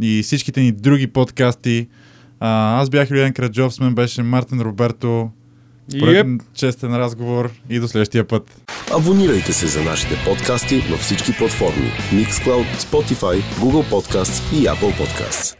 [0.00, 1.88] и всичките ни други подкасти.
[2.40, 5.30] А, аз бях Юлиан Краджов, с мен беше Мартин Роберто.
[5.98, 8.62] Пореден честен разговор и до следващия път.
[8.94, 15.59] Абонирайте се за нашите подкасти във всички платформи Mixcloud, Spotify, Google Podcasts и Apple Podcasts.